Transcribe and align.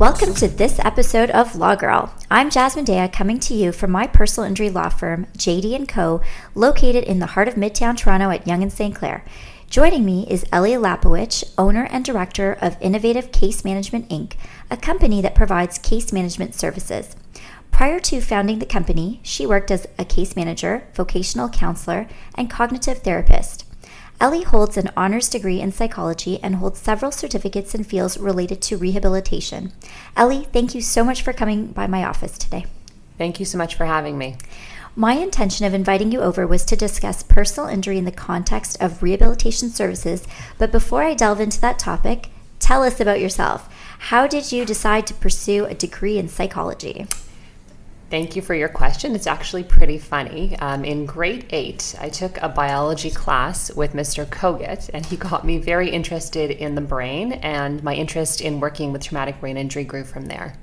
Welcome 0.00 0.32
to 0.36 0.48
this 0.48 0.78
episode 0.78 1.28
of 1.28 1.56
Law 1.56 1.74
Girl. 1.74 2.14
I'm 2.30 2.48
Jasmine 2.48 2.86
Daya 2.86 3.12
coming 3.12 3.38
to 3.40 3.52
you 3.52 3.70
from 3.70 3.90
my 3.90 4.06
personal 4.06 4.48
injury 4.48 4.70
law 4.70 4.88
firm, 4.88 5.26
JD 5.36 5.86
& 5.88 5.88
Co., 5.88 6.22
located 6.54 7.04
in 7.04 7.18
the 7.18 7.26
heart 7.26 7.48
of 7.48 7.56
Midtown 7.56 7.98
Toronto 7.98 8.30
at 8.30 8.46
Yonge 8.46 8.62
and 8.62 8.72
St. 8.72 8.94
Clair. 8.94 9.26
Joining 9.68 10.06
me 10.06 10.26
is 10.30 10.46
Ellie 10.50 10.70
Lapowich, 10.70 11.44
owner 11.58 11.86
and 11.90 12.02
director 12.02 12.56
of 12.62 12.78
Innovative 12.80 13.30
Case 13.30 13.62
Management 13.62 14.08
Inc., 14.08 14.36
a 14.70 14.78
company 14.78 15.20
that 15.20 15.34
provides 15.34 15.76
case 15.76 16.14
management 16.14 16.54
services. 16.54 17.14
Prior 17.70 18.00
to 18.00 18.22
founding 18.22 18.58
the 18.58 18.64
company, 18.64 19.20
she 19.22 19.44
worked 19.44 19.70
as 19.70 19.86
a 19.98 20.06
case 20.06 20.34
manager, 20.34 20.88
vocational 20.94 21.50
counselor, 21.50 22.08
and 22.36 22.48
cognitive 22.48 23.00
therapist. 23.00 23.66
Ellie 24.20 24.42
holds 24.42 24.76
an 24.76 24.90
honors 24.98 25.30
degree 25.30 25.62
in 25.62 25.72
psychology 25.72 26.38
and 26.42 26.56
holds 26.56 26.78
several 26.78 27.10
certificates 27.10 27.74
in 27.74 27.84
fields 27.84 28.18
related 28.18 28.60
to 28.60 28.76
rehabilitation. 28.76 29.72
Ellie, 30.14 30.46
thank 30.52 30.74
you 30.74 30.82
so 30.82 31.02
much 31.02 31.22
for 31.22 31.32
coming 31.32 31.68
by 31.68 31.86
my 31.86 32.04
office 32.04 32.36
today. 32.36 32.66
Thank 33.16 33.40
you 33.40 33.46
so 33.46 33.56
much 33.56 33.74
for 33.74 33.86
having 33.86 34.18
me. 34.18 34.36
My 34.94 35.14
intention 35.14 35.64
of 35.64 35.72
inviting 35.72 36.12
you 36.12 36.20
over 36.20 36.46
was 36.46 36.66
to 36.66 36.76
discuss 36.76 37.22
personal 37.22 37.70
injury 37.70 37.96
in 37.96 38.04
the 38.04 38.12
context 38.12 38.76
of 38.78 39.02
rehabilitation 39.02 39.70
services, 39.70 40.26
but 40.58 40.70
before 40.70 41.02
I 41.02 41.14
delve 41.14 41.40
into 41.40 41.60
that 41.62 41.78
topic, 41.78 42.28
tell 42.58 42.82
us 42.82 43.00
about 43.00 43.20
yourself. 43.20 43.72
How 43.98 44.26
did 44.26 44.52
you 44.52 44.66
decide 44.66 45.06
to 45.06 45.14
pursue 45.14 45.64
a 45.64 45.74
degree 45.74 46.18
in 46.18 46.28
psychology? 46.28 47.06
Thank 48.10 48.34
you 48.34 48.42
for 48.42 48.56
your 48.56 48.68
question. 48.68 49.14
It's 49.14 49.28
actually 49.28 49.62
pretty 49.62 49.96
funny. 49.96 50.58
Um, 50.58 50.84
in 50.84 51.06
grade 51.06 51.46
eight, 51.50 51.94
I 52.00 52.08
took 52.08 52.42
a 52.42 52.48
biology 52.48 53.10
class 53.10 53.72
with 53.72 53.92
Mr. 53.92 54.26
Kogut, 54.26 54.90
and 54.92 55.06
he 55.06 55.16
got 55.16 55.46
me 55.46 55.58
very 55.58 55.88
interested 55.88 56.50
in 56.50 56.74
the 56.74 56.80
brain, 56.80 57.34
and 57.34 57.80
my 57.84 57.94
interest 57.94 58.40
in 58.40 58.58
working 58.58 58.90
with 58.90 59.04
traumatic 59.04 59.38
brain 59.38 59.56
injury 59.56 59.84
grew 59.84 60.02
from 60.02 60.26
there. 60.26 60.56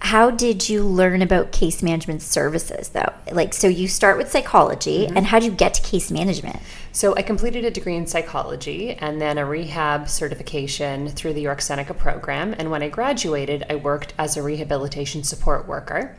How 0.00 0.30
did 0.30 0.68
you 0.68 0.84
learn 0.84 1.22
about 1.22 1.52
case 1.52 1.82
management 1.82 2.22
services, 2.22 2.90
though? 2.90 3.12
Like, 3.32 3.52
so 3.52 3.66
you 3.68 3.88
start 3.88 4.16
with 4.16 4.30
psychology, 4.30 5.06
mm-hmm. 5.06 5.16
and 5.16 5.26
how 5.26 5.38
did 5.38 5.46
you 5.46 5.52
get 5.52 5.74
to 5.74 5.82
case 5.82 6.10
management? 6.10 6.60
So, 6.92 7.14
I 7.16 7.22
completed 7.22 7.64
a 7.64 7.70
degree 7.70 7.96
in 7.96 8.06
psychology 8.06 8.92
and 8.92 9.20
then 9.20 9.38
a 9.38 9.44
rehab 9.44 10.08
certification 10.08 11.08
through 11.08 11.34
the 11.34 11.42
York 11.42 11.60
Seneca 11.60 11.94
program. 11.94 12.54
And 12.58 12.70
when 12.70 12.82
I 12.82 12.88
graduated, 12.88 13.66
I 13.68 13.74
worked 13.74 14.14
as 14.18 14.36
a 14.36 14.42
rehabilitation 14.42 15.24
support 15.24 15.66
worker. 15.66 16.16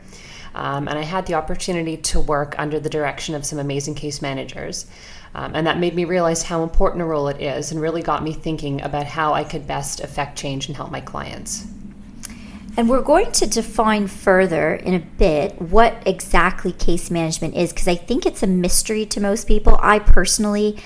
Um, 0.55 0.87
and 0.87 0.97
I 0.97 1.03
had 1.03 1.25
the 1.25 1.35
opportunity 1.35 1.97
to 1.97 2.19
work 2.19 2.55
under 2.57 2.79
the 2.79 2.89
direction 2.89 3.35
of 3.35 3.45
some 3.45 3.59
amazing 3.59 3.95
case 3.95 4.21
managers. 4.21 4.87
Um, 5.35 5.55
and 5.55 5.67
that 5.67 5.79
made 5.79 5.95
me 5.95 6.05
realize 6.05 6.43
how 6.43 6.63
important 6.63 7.01
a 7.01 7.05
role 7.05 7.27
it 7.27 7.39
is 7.39 7.71
and 7.71 7.79
really 7.79 8.01
got 8.01 8.23
me 8.23 8.33
thinking 8.33 8.81
about 8.81 9.05
how 9.05 9.33
I 9.33 9.43
could 9.43 9.67
best 9.67 9.99
affect 10.01 10.37
change 10.37 10.67
and 10.67 10.75
help 10.75 10.91
my 10.91 11.01
clients. 11.01 11.65
And 12.77 12.89
we're 12.89 13.01
going 13.01 13.31
to 13.33 13.47
define 13.47 14.07
further 14.07 14.75
in 14.75 14.93
a 14.93 14.99
bit 14.99 15.61
what 15.61 16.01
exactly 16.05 16.71
case 16.71 17.11
management 17.11 17.55
is 17.55 17.73
because 17.73 17.87
I 17.87 17.95
think 17.95 18.25
it's 18.25 18.43
a 18.43 18.47
mystery 18.47 19.05
to 19.07 19.19
most 19.19 19.47
people. 19.47 19.77
I 19.81 19.99
personally 19.99 20.77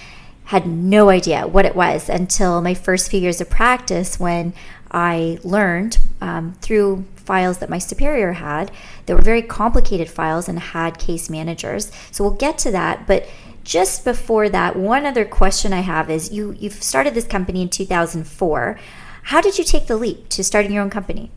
had 0.45 0.67
no 0.67 1.09
idea 1.09 1.47
what 1.47 1.65
it 1.65 1.75
was 1.75 2.09
until 2.09 2.61
my 2.61 2.73
first 2.73 3.09
few 3.09 3.19
years 3.19 3.39
of 3.41 3.49
practice 3.49 4.19
when 4.19 4.53
I 4.91 5.39
learned 5.43 5.97
um, 6.21 6.53
through 6.61 7.05
files 7.15 7.59
that 7.59 7.69
my 7.69 7.79
superior 7.79 8.33
had 8.33 8.71
that 9.05 9.15
were 9.15 9.21
very 9.21 9.41
complicated 9.41 10.09
files 10.09 10.49
and 10.49 10.59
had 10.59 10.99
case 10.99 11.29
managers. 11.29 11.91
So 12.11 12.23
we'll 12.23 12.33
get 12.33 12.57
to 12.59 12.71
that. 12.71 13.07
But 13.07 13.27
just 13.63 14.03
before 14.03 14.49
that, 14.49 14.75
one 14.75 15.05
other 15.05 15.25
question 15.25 15.73
I 15.73 15.81
have 15.81 16.09
is 16.09 16.31
you, 16.31 16.55
you've 16.59 16.83
started 16.83 17.13
this 17.13 17.25
company 17.25 17.61
in 17.61 17.69
2004. 17.69 18.79
How 19.23 19.41
did 19.41 19.57
you 19.57 19.63
take 19.63 19.87
the 19.87 19.95
leap 19.95 20.27
to 20.29 20.43
starting 20.43 20.73
your 20.73 20.83
own 20.83 20.89
company? 20.89 21.31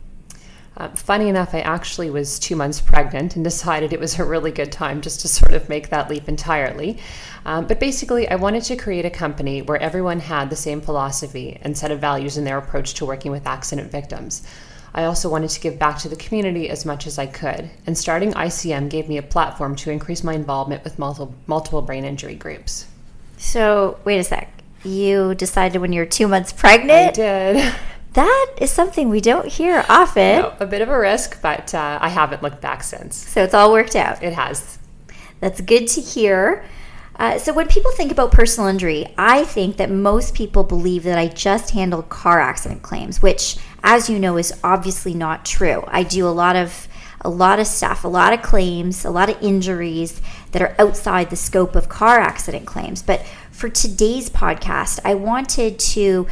Uh, 0.77 0.89
funny 0.89 1.27
enough, 1.27 1.55
I 1.55 1.61
actually 1.61 2.11
was 2.11 2.37
two 2.37 2.55
months 2.55 2.79
pregnant 2.79 3.35
and 3.35 3.43
decided 3.43 3.93
it 3.93 3.99
was 3.99 4.19
a 4.19 4.23
really 4.23 4.51
good 4.51 4.71
time 4.71 5.01
just 5.01 5.21
to 5.21 5.27
sort 5.27 5.53
of 5.53 5.67
make 5.69 5.89
that 5.89 6.07
leap 6.07 6.29
entirely. 6.29 6.99
Um, 7.45 7.65
but 7.65 7.79
basically, 7.79 8.29
I 8.29 8.35
wanted 8.35 8.63
to 8.65 8.75
create 8.75 9.03
a 9.03 9.09
company 9.09 9.63
where 9.63 9.81
everyone 9.81 10.19
had 10.19 10.51
the 10.51 10.55
same 10.55 10.79
philosophy 10.79 11.57
and 11.63 11.75
set 11.75 11.89
of 11.89 11.99
values 11.99 12.37
in 12.37 12.43
their 12.43 12.59
approach 12.59 12.93
to 12.95 13.07
working 13.07 13.31
with 13.31 13.47
accident 13.47 13.91
victims. 13.91 14.47
I 14.93 15.05
also 15.05 15.29
wanted 15.29 15.49
to 15.49 15.59
give 15.59 15.79
back 15.79 15.97
to 15.99 16.09
the 16.09 16.15
community 16.15 16.69
as 16.69 16.85
much 16.85 17.07
as 17.07 17.17
I 17.17 17.25
could, 17.25 17.69
and 17.87 17.97
starting 17.97 18.33
ICM 18.33 18.89
gave 18.89 19.09
me 19.09 19.17
a 19.17 19.23
platform 19.23 19.75
to 19.77 19.91
increase 19.91 20.23
my 20.23 20.33
involvement 20.33 20.83
with 20.83 20.99
multiple, 20.99 21.33
multiple 21.47 21.81
brain 21.81 22.05
injury 22.05 22.35
groups. 22.35 22.85
So, 23.37 23.99
wait 24.05 24.19
a 24.19 24.23
sec. 24.23 24.51
You 24.83 25.33
decided 25.33 25.79
when 25.79 25.91
you 25.91 26.01
were 26.01 26.05
two 26.05 26.27
months 26.27 26.53
pregnant? 26.53 27.09
I 27.09 27.11
did. 27.11 27.73
that 28.17 28.55
is 28.59 28.71
something 28.71 29.09
we 29.09 29.21
don't 29.21 29.47
hear 29.47 29.85
often. 29.87 30.41
No, 30.41 30.53
a 30.59 30.65
bit 30.65 30.81
of 30.81 30.89
a 30.89 30.97
risk, 30.97 31.39
but 31.39 31.75
uh, 31.75 31.99
I 32.01 32.09
haven't 32.09 32.41
looked 32.41 32.61
back 32.61 32.81
since. 32.81 33.15
So 33.15 33.43
it's 33.43 33.53
all 33.53 33.71
worked 33.71 33.95
out. 33.95 34.23
It 34.23 34.33
has. 34.33 34.79
That's 35.39 35.61
good 35.61 35.87
to 35.89 36.01
hear. 36.01 36.65
Uh, 37.17 37.37
so 37.37 37.53
when 37.53 37.67
people 37.67 37.91
think 37.91 38.11
about 38.11 38.31
personal 38.31 38.69
injury, 38.69 39.13
I 39.19 39.43
think 39.43 39.77
that 39.77 39.91
most 39.91 40.33
people 40.33 40.63
believe 40.63 41.03
that 41.03 41.19
I 41.19 41.27
just 41.27 41.71
handle 41.71 42.01
car 42.01 42.39
accident 42.39 42.81
claims, 42.81 43.21
which, 43.21 43.57
as 43.83 44.09
you 44.09 44.17
know, 44.17 44.37
is 44.37 44.51
obviously 44.63 45.13
not 45.13 45.45
true. 45.45 45.83
I 45.87 46.01
do 46.01 46.27
a 46.27 46.29
lot 46.29 46.55
of 46.55 46.87
a 47.21 47.29
lot 47.29 47.59
of 47.59 47.67
stuff, 47.67 48.03
a 48.03 48.07
lot 48.07 48.33
of 48.33 48.41
claims, 48.41 49.05
a 49.05 49.09
lot 49.11 49.29
of 49.29 49.41
injuries 49.43 50.21
that 50.51 50.61
are 50.61 50.75
outside 50.79 51.29
the 51.29 51.35
scope 51.35 51.75
of 51.75 51.89
car 51.89 52.19
accident 52.19 52.65
claims. 52.65 53.01
But 53.03 53.25
for 53.51 53.69
today's 53.69 54.29
podcast, 54.29 54.99
I 55.03 55.15
wanted 55.15 55.77
to 55.79 56.27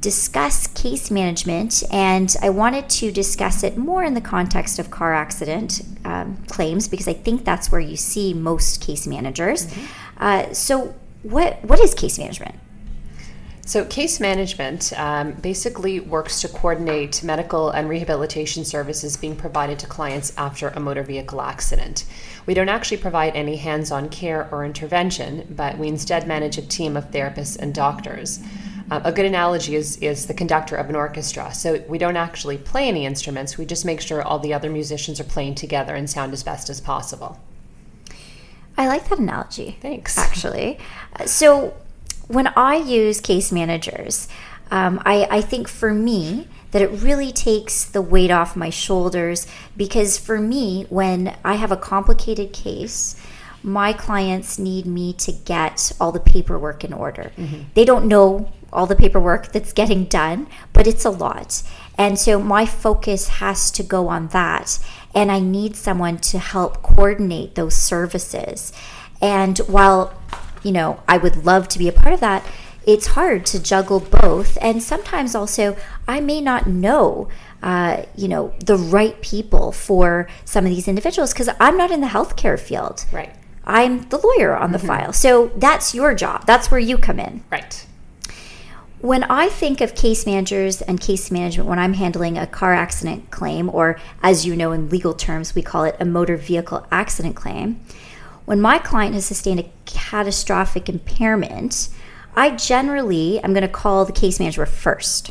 discuss 0.00 0.66
case 0.68 1.10
management, 1.10 1.82
and 1.90 2.34
I 2.42 2.50
wanted 2.50 2.88
to 2.90 3.10
discuss 3.10 3.62
it 3.62 3.76
more 3.76 4.04
in 4.04 4.14
the 4.14 4.20
context 4.20 4.78
of 4.78 4.90
car 4.90 5.14
accident 5.14 5.82
um, 6.04 6.36
claims 6.48 6.88
because 6.88 7.08
I 7.08 7.14
think 7.14 7.44
that's 7.44 7.72
where 7.72 7.80
you 7.80 7.96
see 7.96 8.34
most 8.34 8.80
case 8.80 9.06
managers. 9.06 9.66
Mm-hmm. 9.66 9.86
Uh, 10.18 10.52
so, 10.52 10.94
what 11.22 11.64
what 11.64 11.80
is 11.80 11.94
case 11.94 12.18
management? 12.18 12.54
So, 13.66 13.84
case 13.84 14.20
management 14.20 14.92
um, 14.96 15.32
basically 15.32 15.98
works 15.98 16.40
to 16.42 16.48
coordinate 16.48 17.24
medical 17.24 17.70
and 17.70 17.88
rehabilitation 17.88 18.64
services 18.64 19.16
being 19.16 19.34
provided 19.34 19.80
to 19.80 19.88
clients 19.88 20.32
after 20.38 20.68
a 20.68 20.78
motor 20.78 21.02
vehicle 21.02 21.42
accident. 21.42 22.04
We 22.46 22.54
don't 22.54 22.68
actually 22.68 22.98
provide 22.98 23.34
any 23.34 23.56
hands 23.56 23.90
on 23.90 24.08
care 24.08 24.48
or 24.52 24.64
intervention, 24.64 25.48
but 25.50 25.78
we 25.78 25.88
instead 25.88 26.28
manage 26.28 26.58
a 26.58 26.62
team 26.62 26.96
of 26.96 27.10
therapists 27.10 27.58
and 27.58 27.74
doctors. 27.74 28.38
Um, 28.90 29.02
a 29.04 29.12
good 29.12 29.24
analogy 29.24 29.74
is 29.74 29.96
is 29.98 30.26
the 30.26 30.34
conductor 30.34 30.76
of 30.76 30.88
an 30.88 30.96
orchestra. 30.96 31.52
So 31.52 31.84
we 31.88 31.98
don't 31.98 32.16
actually 32.16 32.58
play 32.58 32.88
any 32.88 33.04
instruments. 33.04 33.58
We 33.58 33.66
just 33.66 33.84
make 33.84 34.00
sure 34.00 34.22
all 34.22 34.38
the 34.38 34.54
other 34.54 34.70
musicians 34.70 35.20
are 35.20 35.24
playing 35.24 35.56
together 35.56 35.94
and 35.94 36.08
sound 36.08 36.32
as 36.32 36.42
best 36.42 36.70
as 36.70 36.80
possible. 36.80 37.40
I 38.78 38.86
like 38.88 39.08
that 39.08 39.18
analogy. 39.18 39.78
Thanks. 39.80 40.18
Actually, 40.18 40.78
so 41.24 41.74
when 42.28 42.48
I 42.48 42.76
use 42.76 43.20
case 43.20 43.50
managers, 43.50 44.28
um, 44.70 45.00
I, 45.06 45.26
I 45.30 45.40
think 45.40 45.66
for 45.68 45.94
me 45.94 46.48
that 46.72 46.82
it 46.82 46.90
really 46.90 47.32
takes 47.32 47.84
the 47.84 48.02
weight 48.02 48.30
off 48.30 48.54
my 48.54 48.68
shoulders 48.68 49.46
because 49.76 50.18
for 50.18 50.38
me, 50.38 50.84
when 50.90 51.36
I 51.44 51.54
have 51.54 51.72
a 51.72 51.76
complicated 51.76 52.52
case 52.52 53.16
my 53.66 53.92
clients 53.92 54.60
need 54.60 54.86
me 54.86 55.12
to 55.12 55.32
get 55.32 55.90
all 56.00 56.12
the 56.12 56.20
paperwork 56.20 56.84
in 56.84 56.92
order. 56.92 57.32
Mm-hmm. 57.36 57.62
They 57.74 57.84
don't 57.84 58.06
know 58.06 58.48
all 58.72 58.86
the 58.86 58.96
paperwork 58.96 59.52
that's 59.52 59.72
getting 59.72 60.04
done, 60.04 60.46
but 60.72 60.86
it's 60.86 61.04
a 61.04 61.10
lot. 61.10 61.62
And 61.96 62.18
so 62.18 62.38
my 62.40 62.66
focus 62.66 63.28
has 63.28 63.70
to 63.72 63.82
go 63.82 64.08
on 64.08 64.28
that. 64.28 64.78
And 65.14 65.32
I 65.32 65.40
need 65.40 65.76
someone 65.76 66.18
to 66.18 66.38
help 66.38 66.82
coordinate 66.82 67.54
those 67.54 67.74
services. 67.74 68.72
And 69.20 69.58
while, 69.60 70.12
you 70.62 70.72
know, 70.72 71.00
I 71.08 71.16
would 71.16 71.44
love 71.44 71.68
to 71.68 71.78
be 71.78 71.88
a 71.88 71.92
part 71.92 72.12
of 72.12 72.20
that, 72.20 72.46
it's 72.86 73.08
hard 73.08 73.46
to 73.46 73.62
juggle 73.62 74.00
both. 74.00 74.58
And 74.60 74.82
sometimes 74.82 75.34
also, 75.34 75.76
I 76.06 76.20
may 76.20 76.40
not 76.40 76.66
know 76.66 77.28
uh, 77.62 78.04
you 78.14 78.28
know, 78.28 78.54
the 78.64 78.76
right 78.76 79.20
people 79.22 79.72
for 79.72 80.28
some 80.44 80.64
of 80.64 80.70
these 80.70 80.86
individuals 80.86 81.32
because 81.32 81.48
I'm 81.58 81.76
not 81.76 81.90
in 81.90 82.00
the 82.00 82.06
healthcare 82.06 82.58
field. 82.58 83.04
Right. 83.10 83.34
I'm 83.64 84.08
the 84.08 84.18
lawyer 84.18 84.56
on 84.56 84.72
the 84.72 84.78
mm-hmm. 84.78 84.86
file. 84.86 85.12
So 85.12 85.48
that's 85.56 85.94
your 85.94 86.14
job. 86.14 86.46
That's 86.46 86.70
where 86.70 86.78
you 86.78 86.96
come 86.96 87.18
in. 87.18 87.42
Right. 87.50 87.84
When 89.00 89.24
I 89.24 89.48
think 89.48 89.82
of 89.82 89.94
case 89.94 90.24
managers 90.24 90.80
and 90.80 90.98
case 90.98 91.30
management 91.30 91.68
when 91.68 91.78
I'm 91.78 91.92
handling 91.92 92.38
a 92.38 92.46
car 92.46 92.72
accident 92.72 93.30
claim, 93.30 93.68
or 93.68 94.00
as 94.22 94.46
you 94.46 94.56
know 94.56 94.72
in 94.72 94.88
legal 94.88 95.12
terms, 95.12 95.54
we 95.54 95.60
call 95.60 95.84
it 95.84 95.96
a 96.00 96.06
motor 96.06 96.36
vehicle 96.36 96.86
accident 96.90 97.36
claim, 97.36 97.78
when 98.46 98.60
my 98.60 98.78
client 98.78 99.14
has 99.14 99.26
sustained 99.26 99.60
a 99.60 99.70
catastrophic 99.84 100.88
impairment, 100.88 101.90
I 102.34 102.50
generally 102.50 103.38
am 103.40 103.52
going 103.52 103.62
to 103.62 103.68
call 103.68 104.06
the 104.06 104.12
case 104.12 104.38
manager 104.40 104.64
first. 104.64 105.30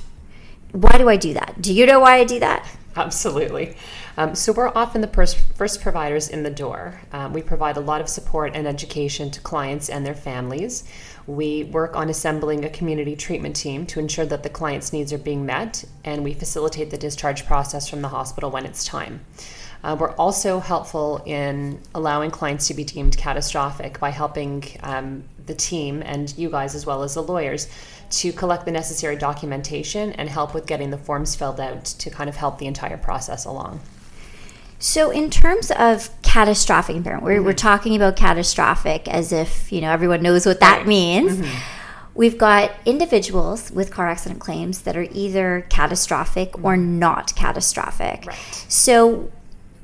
Why 0.71 0.97
do 0.97 1.09
I 1.09 1.15
do 1.15 1.33
that? 1.33 1.59
Do 1.59 1.73
you 1.73 1.87
know 1.87 2.01
why 2.01 2.17
I 2.17 2.23
do 2.23 2.39
that? 2.39 2.67
Absolutely. 2.95 3.75
Um, 4.17 4.35
so 4.35 4.53
we're 4.53 4.71
often 4.75 5.01
the 5.01 5.07
pers- 5.07 5.33
first 5.33 5.81
providers 5.81 6.29
in 6.29 6.43
the 6.43 6.49
door. 6.49 7.01
Um, 7.11 7.33
we 7.33 7.41
provide 7.41 7.77
a 7.77 7.81
lot 7.81 7.99
of 7.99 8.07
support 8.09 8.55
and 8.55 8.67
education 8.67 9.31
to 9.31 9.41
clients 9.41 9.89
and 9.89 10.05
their 10.05 10.15
families. 10.15 10.83
We 11.27 11.63
work 11.63 11.95
on 11.95 12.09
assembling 12.09 12.65
a 12.65 12.69
community 12.69 13.15
treatment 13.15 13.55
team 13.55 13.85
to 13.87 13.99
ensure 13.99 14.25
that 14.27 14.43
the 14.43 14.49
client's 14.49 14.93
needs 14.93 15.11
are 15.11 15.17
being 15.17 15.45
met, 15.45 15.83
and 16.03 16.23
we 16.23 16.33
facilitate 16.33 16.91
the 16.91 16.97
discharge 16.97 17.45
process 17.45 17.89
from 17.89 18.01
the 18.01 18.09
hospital 18.09 18.51
when 18.51 18.65
it's 18.65 18.83
time. 18.83 19.25
Uh, 19.83 19.95
we're 19.99 20.13
also 20.13 20.59
helpful 20.59 21.21
in 21.25 21.79
allowing 21.93 22.31
clients 22.31 22.67
to 22.67 22.73
be 22.73 22.83
deemed 22.83 23.15
catastrophic 23.17 23.99
by 23.99 24.09
helping 24.09 24.63
um, 24.81 25.23
the 25.45 25.53
team 25.53 26.01
and 26.03 26.35
you 26.37 26.49
guys, 26.49 26.73
as 26.73 26.85
well 26.85 27.03
as 27.03 27.13
the 27.13 27.21
lawyers, 27.21 27.67
to 28.09 28.31
collect 28.31 28.65
the 28.65 28.71
necessary 28.71 29.15
documentation 29.15 30.11
and 30.13 30.29
help 30.29 30.53
with 30.53 30.65
getting 30.65 30.89
the 30.89 30.97
forms 30.97 31.35
filled 31.35 31.59
out 31.59 31.85
to 31.85 32.09
kind 32.09 32.29
of 32.29 32.35
help 32.35 32.57
the 32.57 32.65
entire 32.65 32.97
process 32.97 33.45
along. 33.45 33.79
So, 34.79 35.09
in 35.09 35.29
terms 35.29 35.71
of 35.71 36.09
catastrophic 36.21 36.95
impairment, 36.95 37.23
we're, 37.23 37.37
mm-hmm. 37.37 37.45
we're 37.45 37.53
talking 37.53 37.95
about 37.95 38.15
catastrophic 38.15 39.07
as 39.07 39.31
if 39.31 39.71
you 39.71 39.81
know 39.81 39.91
everyone 39.91 40.21
knows 40.21 40.45
what 40.45 40.59
that 40.59 40.79
right. 40.79 40.87
means. 40.87 41.37
Mm-hmm. 41.37 41.59
We've 42.13 42.37
got 42.37 42.71
individuals 42.85 43.71
with 43.71 43.91
car 43.91 44.07
accident 44.07 44.39
claims 44.39 44.83
that 44.83 44.95
are 44.95 45.07
either 45.11 45.65
catastrophic 45.69 46.63
or 46.63 46.77
not 46.77 47.35
catastrophic. 47.35 48.25
Right. 48.25 48.65
So, 48.69 49.31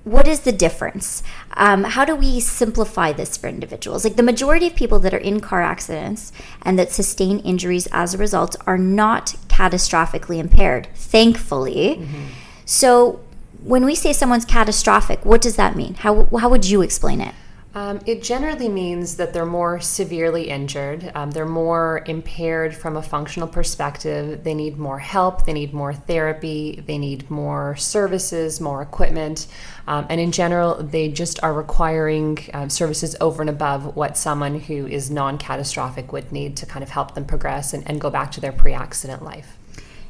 what 0.03 0.27
is 0.27 0.41
the 0.41 0.51
difference? 0.51 1.23
Um, 1.55 1.83
how 1.83 2.05
do 2.05 2.15
we 2.15 2.39
simplify 2.39 3.11
this 3.11 3.37
for 3.37 3.47
individuals? 3.47 4.03
Like 4.03 4.15
the 4.15 4.23
majority 4.23 4.67
of 4.67 4.75
people 4.75 4.99
that 4.99 5.13
are 5.13 5.17
in 5.17 5.41
car 5.41 5.61
accidents 5.61 6.31
and 6.63 6.79
that 6.79 6.91
sustain 6.91 7.39
injuries 7.39 7.87
as 7.91 8.13
a 8.13 8.17
result 8.17 8.55
are 8.65 8.77
not 8.77 9.35
catastrophically 9.47 10.37
impaired, 10.37 10.87
thankfully. 10.95 11.97
Mm-hmm. 11.99 12.23
So, 12.65 13.19
when 13.63 13.85
we 13.85 13.95
say 13.95 14.13
someone's 14.13 14.45
catastrophic, 14.45 15.25
what 15.25 15.41
does 15.41 15.55
that 15.55 15.75
mean? 15.75 15.95
How, 15.95 16.25
how 16.37 16.49
would 16.49 16.67
you 16.67 16.81
explain 16.81 17.21
it? 17.21 17.33
Um, 17.73 18.01
it 18.05 18.21
generally 18.21 18.67
means 18.67 19.15
that 19.15 19.33
they're 19.33 19.45
more 19.45 19.79
severely 19.79 20.49
injured. 20.49 21.09
Um, 21.15 21.31
they're 21.31 21.45
more 21.45 22.03
impaired 22.05 22.75
from 22.75 22.97
a 22.97 23.01
functional 23.01 23.47
perspective. 23.47 24.43
They 24.43 24.53
need 24.53 24.77
more 24.77 24.99
help. 24.99 25.45
They 25.45 25.53
need 25.53 25.73
more 25.73 25.93
therapy. 25.93 26.83
They 26.85 26.97
need 26.97 27.31
more 27.31 27.77
services, 27.77 28.59
more 28.59 28.81
equipment. 28.81 29.47
Um, 29.87 30.05
and 30.09 30.19
in 30.19 30.33
general, 30.33 30.83
they 30.83 31.07
just 31.07 31.41
are 31.43 31.53
requiring 31.53 32.39
um, 32.53 32.69
services 32.69 33.15
over 33.21 33.41
and 33.41 33.49
above 33.49 33.95
what 33.95 34.17
someone 34.17 34.59
who 34.59 34.85
is 34.85 35.09
non 35.09 35.37
catastrophic 35.37 36.11
would 36.11 36.29
need 36.29 36.57
to 36.57 36.65
kind 36.65 36.83
of 36.83 36.89
help 36.89 37.15
them 37.15 37.23
progress 37.23 37.73
and, 37.73 37.89
and 37.89 38.01
go 38.01 38.09
back 38.09 38.31
to 38.31 38.41
their 38.41 38.51
pre 38.51 38.73
accident 38.73 39.23
life. 39.23 39.57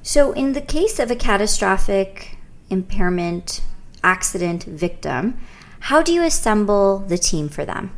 So, 0.01 0.31
in 0.31 0.53
the 0.53 0.61
case 0.61 0.97
of 0.97 1.11
a 1.11 1.15
catastrophic 1.15 2.39
impairment 2.71 3.61
accident 4.03 4.63
victim, 4.63 5.39
how 5.81 6.01
do 6.01 6.13
you 6.13 6.23
assemble 6.23 6.99
the 6.99 7.17
team 7.17 7.49
for 7.49 7.65
them? 7.65 7.91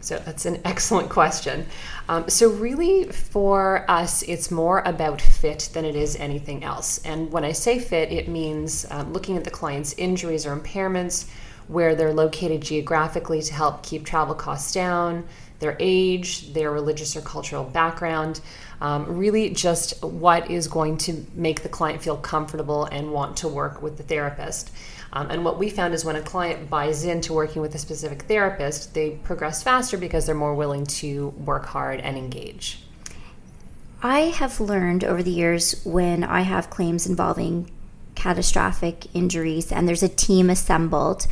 So 0.00 0.18
that's 0.24 0.46
an 0.46 0.60
excellent 0.64 1.10
question. 1.10 1.66
Um, 2.08 2.28
so, 2.28 2.48
really, 2.48 3.04
for 3.04 3.84
us, 3.90 4.22
it's 4.22 4.50
more 4.50 4.80
about 4.86 5.20
fit 5.20 5.70
than 5.74 5.84
it 5.84 5.96
is 5.96 6.16
anything 6.16 6.64
else. 6.64 6.98
And 7.04 7.30
when 7.32 7.44
I 7.44 7.52
say 7.52 7.78
fit, 7.78 8.12
it 8.12 8.28
means 8.28 8.86
um, 8.90 9.12
looking 9.12 9.36
at 9.36 9.44
the 9.44 9.50
client's 9.50 9.94
injuries 9.94 10.46
or 10.46 10.56
impairments, 10.56 11.28
where 11.68 11.94
they're 11.94 12.14
located 12.14 12.62
geographically 12.62 13.42
to 13.42 13.54
help 13.54 13.82
keep 13.82 14.04
travel 14.04 14.34
costs 14.34 14.72
down, 14.72 15.26
their 15.58 15.76
age, 15.78 16.52
their 16.52 16.70
religious 16.70 17.16
or 17.16 17.20
cultural 17.20 17.64
background, 17.64 18.40
um, 18.80 19.16
really 19.16 19.50
just 19.50 20.02
what 20.04 20.50
is 20.50 20.68
going 20.68 20.96
to 20.96 21.24
make 21.34 21.62
the 21.62 21.68
client 21.68 22.02
feel 22.02 22.16
comfortable 22.16 22.84
and 22.86 23.12
want 23.12 23.36
to 23.38 23.48
work 23.48 23.82
with 23.82 23.96
the 23.96 24.02
therapist. 24.02 24.70
Um, 25.12 25.30
and 25.30 25.44
what 25.44 25.58
we 25.58 25.70
found 25.70 25.94
is 25.94 26.04
when 26.04 26.16
a 26.16 26.22
client 26.22 26.68
buys 26.68 27.04
into 27.04 27.32
working 27.32 27.62
with 27.62 27.74
a 27.74 27.78
specific 27.78 28.22
therapist, 28.22 28.94
they 28.94 29.10
progress 29.10 29.62
faster 29.62 29.96
because 29.96 30.26
they're 30.26 30.34
more 30.34 30.54
willing 30.54 30.86
to 30.86 31.28
work 31.28 31.66
hard 31.66 32.00
and 32.00 32.16
engage. 32.16 32.82
I 34.02 34.20
have 34.20 34.60
learned 34.60 35.02
over 35.02 35.22
the 35.22 35.30
years 35.30 35.80
when 35.84 36.22
I 36.22 36.42
have 36.42 36.70
claims 36.70 37.06
involving 37.06 37.70
catastrophic 38.14 39.06
injuries 39.14 39.72
and 39.72 39.88
there's 39.88 40.02
a 40.02 40.08
team 40.08 40.50
assembled, 40.50 41.26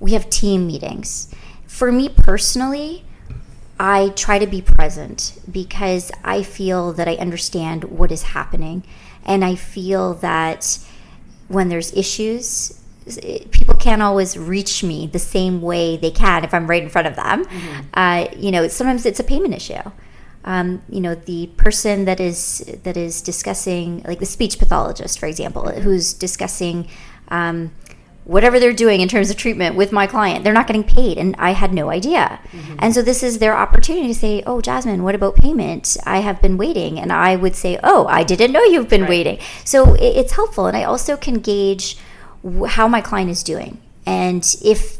we 0.00 0.12
have 0.12 0.30
team 0.30 0.66
meetings. 0.66 1.32
For 1.66 1.92
me 1.92 2.08
personally, 2.08 3.04
I 3.78 4.08
try 4.10 4.38
to 4.38 4.46
be 4.46 4.60
present 4.60 5.38
because 5.50 6.10
I 6.24 6.42
feel 6.42 6.92
that 6.94 7.08
I 7.08 7.14
understand 7.16 7.84
what 7.84 8.10
is 8.10 8.22
happening. 8.22 8.84
And 9.24 9.44
I 9.44 9.54
feel 9.54 10.14
that 10.14 10.78
when 11.48 11.68
there's 11.68 11.92
issues, 11.94 12.80
people 13.50 13.74
can't 13.74 14.02
always 14.02 14.36
reach 14.36 14.82
me 14.82 15.06
the 15.06 15.18
same 15.18 15.62
way 15.62 15.96
they 15.96 16.10
can 16.10 16.44
if 16.44 16.52
I'm 16.52 16.66
right 16.66 16.82
in 16.82 16.88
front 16.88 17.06
of 17.08 17.16
them. 17.16 17.44
Mm-hmm. 17.44 17.80
Uh, 17.94 18.26
you 18.36 18.50
know, 18.50 18.68
sometimes 18.68 19.06
it's 19.06 19.20
a 19.20 19.24
payment 19.24 19.54
issue. 19.54 19.90
Um, 20.44 20.82
you 20.88 21.00
know, 21.00 21.14
the 21.14 21.48
person 21.56 22.04
that 22.06 22.20
is 22.20 22.58
that 22.84 22.96
is 22.96 23.20
discussing, 23.20 24.02
like 24.06 24.18
the 24.18 24.26
speech 24.26 24.58
pathologist, 24.58 25.18
for 25.18 25.26
example, 25.26 25.68
who's 25.68 26.14
discussing 26.14 26.88
um, 27.28 27.72
whatever 28.28 28.60
they're 28.60 28.72
doing 28.72 29.00
in 29.00 29.08
terms 29.08 29.30
of 29.30 29.36
treatment 29.36 29.74
with 29.74 29.90
my 29.90 30.06
client, 30.06 30.44
they're 30.44 30.52
not 30.52 30.68
getting 30.68 30.84
paid, 30.84 31.18
and 31.18 31.34
I 31.38 31.50
had 31.50 31.74
no 31.74 31.90
idea. 31.90 32.38
Mm-hmm. 32.52 32.76
And 32.78 32.94
so 32.94 33.02
this 33.02 33.24
is 33.24 33.40
their 33.40 33.56
opportunity 33.56 34.06
to 34.08 34.14
say, 34.14 34.42
"Oh, 34.46 34.60
Jasmine, 34.60 35.02
what 35.02 35.16
about 35.16 35.34
payment? 35.34 35.96
I 36.06 36.18
have 36.20 36.40
been 36.40 36.56
waiting," 36.56 37.00
and 37.00 37.12
I 37.12 37.34
would 37.34 37.56
say, 37.56 37.80
"Oh, 37.82 38.06
I 38.06 38.22
didn't 38.22 38.52
know 38.52 38.62
you've 38.62 38.88
been 38.88 39.02
right. 39.02 39.10
waiting." 39.10 39.38
So 39.64 39.96
it's 39.98 40.32
helpful, 40.32 40.66
and 40.66 40.76
I 40.76 40.84
also 40.84 41.16
can 41.16 41.40
gauge 41.40 41.96
how 42.68 42.86
my 42.86 43.00
client 43.00 43.30
is 43.30 43.42
doing 43.42 43.80
and 44.06 44.56
if 44.64 44.98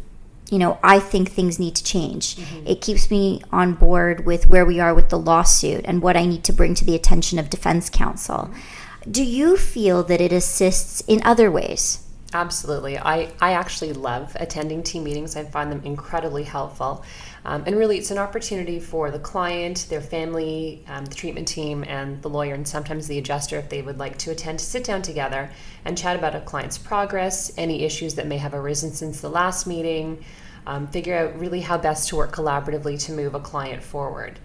you 0.50 0.58
know 0.58 0.78
i 0.82 0.98
think 0.98 1.30
things 1.30 1.58
need 1.58 1.74
to 1.74 1.84
change 1.84 2.36
mm-hmm. 2.36 2.66
it 2.66 2.80
keeps 2.80 3.10
me 3.10 3.40
on 3.52 3.74
board 3.74 4.26
with 4.26 4.48
where 4.48 4.66
we 4.66 4.80
are 4.80 4.94
with 4.94 5.08
the 5.08 5.18
lawsuit 5.18 5.84
and 5.84 6.02
what 6.02 6.16
i 6.16 6.24
need 6.26 6.44
to 6.44 6.52
bring 6.52 6.74
to 6.74 6.84
the 6.84 6.94
attention 6.94 7.38
of 7.38 7.48
defense 7.48 7.88
counsel 7.88 8.50
mm-hmm. 8.50 9.10
do 9.10 9.24
you 9.24 9.56
feel 9.56 10.02
that 10.02 10.20
it 10.20 10.32
assists 10.32 11.00
in 11.02 11.22
other 11.22 11.50
ways 11.50 12.04
Absolutely. 12.34 12.98
I, 12.98 13.30
I 13.40 13.52
actually 13.52 13.94
love 13.94 14.36
attending 14.38 14.82
team 14.82 15.02
meetings. 15.02 15.34
I 15.34 15.44
find 15.44 15.72
them 15.72 15.80
incredibly 15.84 16.44
helpful. 16.44 17.02
Um, 17.46 17.64
and 17.66 17.74
really, 17.74 17.96
it's 17.96 18.10
an 18.10 18.18
opportunity 18.18 18.78
for 18.80 19.10
the 19.10 19.18
client, 19.18 19.86
their 19.88 20.02
family, 20.02 20.84
um, 20.88 21.06
the 21.06 21.14
treatment 21.14 21.48
team, 21.48 21.84
and 21.84 22.20
the 22.20 22.28
lawyer, 22.28 22.52
and 22.52 22.68
sometimes 22.68 23.06
the 23.06 23.16
adjuster, 23.16 23.56
if 23.56 23.70
they 23.70 23.80
would 23.80 23.98
like 23.98 24.18
to 24.18 24.30
attend, 24.30 24.58
to 24.58 24.64
sit 24.66 24.84
down 24.84 25.00
together 25.00 25.50
and 25.86 25.96
chat 25.96 26.16
about 26.16 26.34
a 26.34 26.40
client's 26.40 26.76
progress, 26.76 27.50
any 27.56 27.82
issues 27.84 28.14
that 28.16 28.26
may 28.26 28.36
have 28.36 28.52
arisen 28.52 28.92
since 28.92 29.22
the 29.22 29.30
last 29.30 29.66
meeting, 29.66 30.22
um, 30.66 30.86
figure 30.86 31.16
out 31.16 31.40
really 31.40 31.62
how 31.62 31.78
best 31.78 32.08
to 32.08 32.16
work 32.16 32.34
collaboratively 32.34 33.02
to 33.06 33.12
move 33.12 33.34
a 33.34 33.40
client 33.40 33.82
forward. 33.82 34.38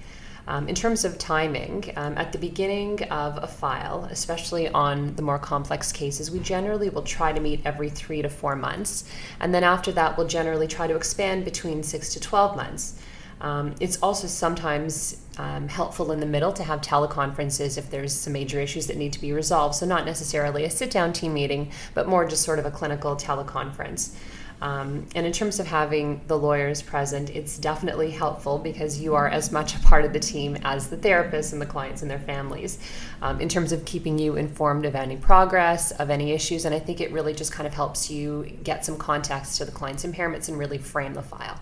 Um, 0.48 0.68
in 0.68 0.76
terms 0.76 1.06
of 1.06 1.18
timing, 1.18 1.92
um, 1.96 2.18
at 2.18 2.34
the 2.34 2.38
beginning 2.38 3.04
of 3.04 3.42
a 3.42 3.48
file, 3.48 4.08
especially 4.12 4.68
on 4.68 5.16
the 5.16 5.22
more 5.22 5.40
complex 5.40 5.92
cases, 5.92 6.30
we 6.30 6.40
generally 6.40 6.90
will 6.90 7.04
try 7.04 7.32
to 7.32 7.40
meet 7.40 7.62
every 7.64 7.90
three 7.90 8.22
to 8.22 8.30
four 8.30 8.56
months. 8.56 9.06
And 9.40 9.54
then 9.54 9.64
after 9.64 9.92
that, 9.94 10.18
we'll 10.18 10.28
generally 10.28 10.68
try 10.68 10.88
to 10.88 10.96
expand 10.96 11.46
between 11.46 11.82
six 11.82 12.14
to 12.14 12.20
12 12.20 12.58
months. 12.58 13.00
Um, 13.42 13.76
it's 13.80 13.98
also 14.02 14.28
sometimes 14.28 15.18
um, 15.38 15.68
helpful 15.68 16.12
in 16.12 16.20
the 16.20 16.26
middle 16.26 16.54
to 16.54 16.64
have 16.64 16.82
teleconferences 16.82 17.78
if 17.78 17.90
there's 17.90 18.14
some 18.14 18.34
major 18.34 18.60
issues 18.60 18.88
that 18.88 18.98
need 18.98 19.12
to 19.14 19.22
be 19.22 19.34
resolved. 19.34 19.76
So, 19.76 19.86
not 19.86 20.06
necessarily 20.06 20.64
a 20.64 20.70
sit 20.70 20.92
down 20.92 21.12
team 21.12 21.34
meeting, 21.34 21.72
but 21.94 22.08
more 22.08 22.26
just 22.26 22.44
sort 22.44 22.60
of 22.60 22.66
a 22.66 22.72
clinical 22.72 23.16
teleconference. 23.16 24.16
Um, 24.64 25.06
and 25.14 25.26
in 25.26 25.34
terms 25.34 25.60
of 25.60 25.68
having 25.68 26.22
the 26.28 26.38
lawyers 26.38 26.82
present, 26.82 27.30
it's 27.32 27.58
definitely 27.58 28.10
helpful 28.12 28.58
because 28.58 28.98
you 28.98 29.14
are 29.14 29.28
as 29.28 29.52
much 29.52 29.76
a 29.76 29.80
part 29.80 30.06
of 30.06 30.14
the 30.14 30.22
team 30.22 30.58
as 30.64 30.88
the 30.88 30.96
therapists 30.96 31.52
and 31.52 31.62
the 31.62 31.66
clients 31.66 32.02
and 32.02 32.10
their 32.10 32.18
families 32.18 32.80
um, 33.22 33.42
in 33.42 33.50
terms 33.50 33.74
of 33.74 33.84
keeping 33.84 34.18
you 34.18 34.38
informed 34.38 34.86
of 34.86 34.96
any 34.96 35.18
progress, 35.18 35.92
of 35.92 36.10
any 36.10 36.32
issues. 36.32 36.64
And 36.64 36.74
I 36.74 36.80
think 36.80 37.02
it 37.02 37.12
really 37.12 37.34
just 37.34 37.52
kind 37.52 37.68
of 37.68 37.74
helps 37.74 38.10
you 38.10 38.58
get 38.64 38.86
some 38.86 38.98
context 38.98 39.58
to 39.58 39.66
the 39.66 39.72
client's 39.72 40.06
impairments 40.06 40.48
and 40.48 40.58
really 40.58 40.78
frame 40.78 41.14
the 41.14 41.24
file. 41.24 41.60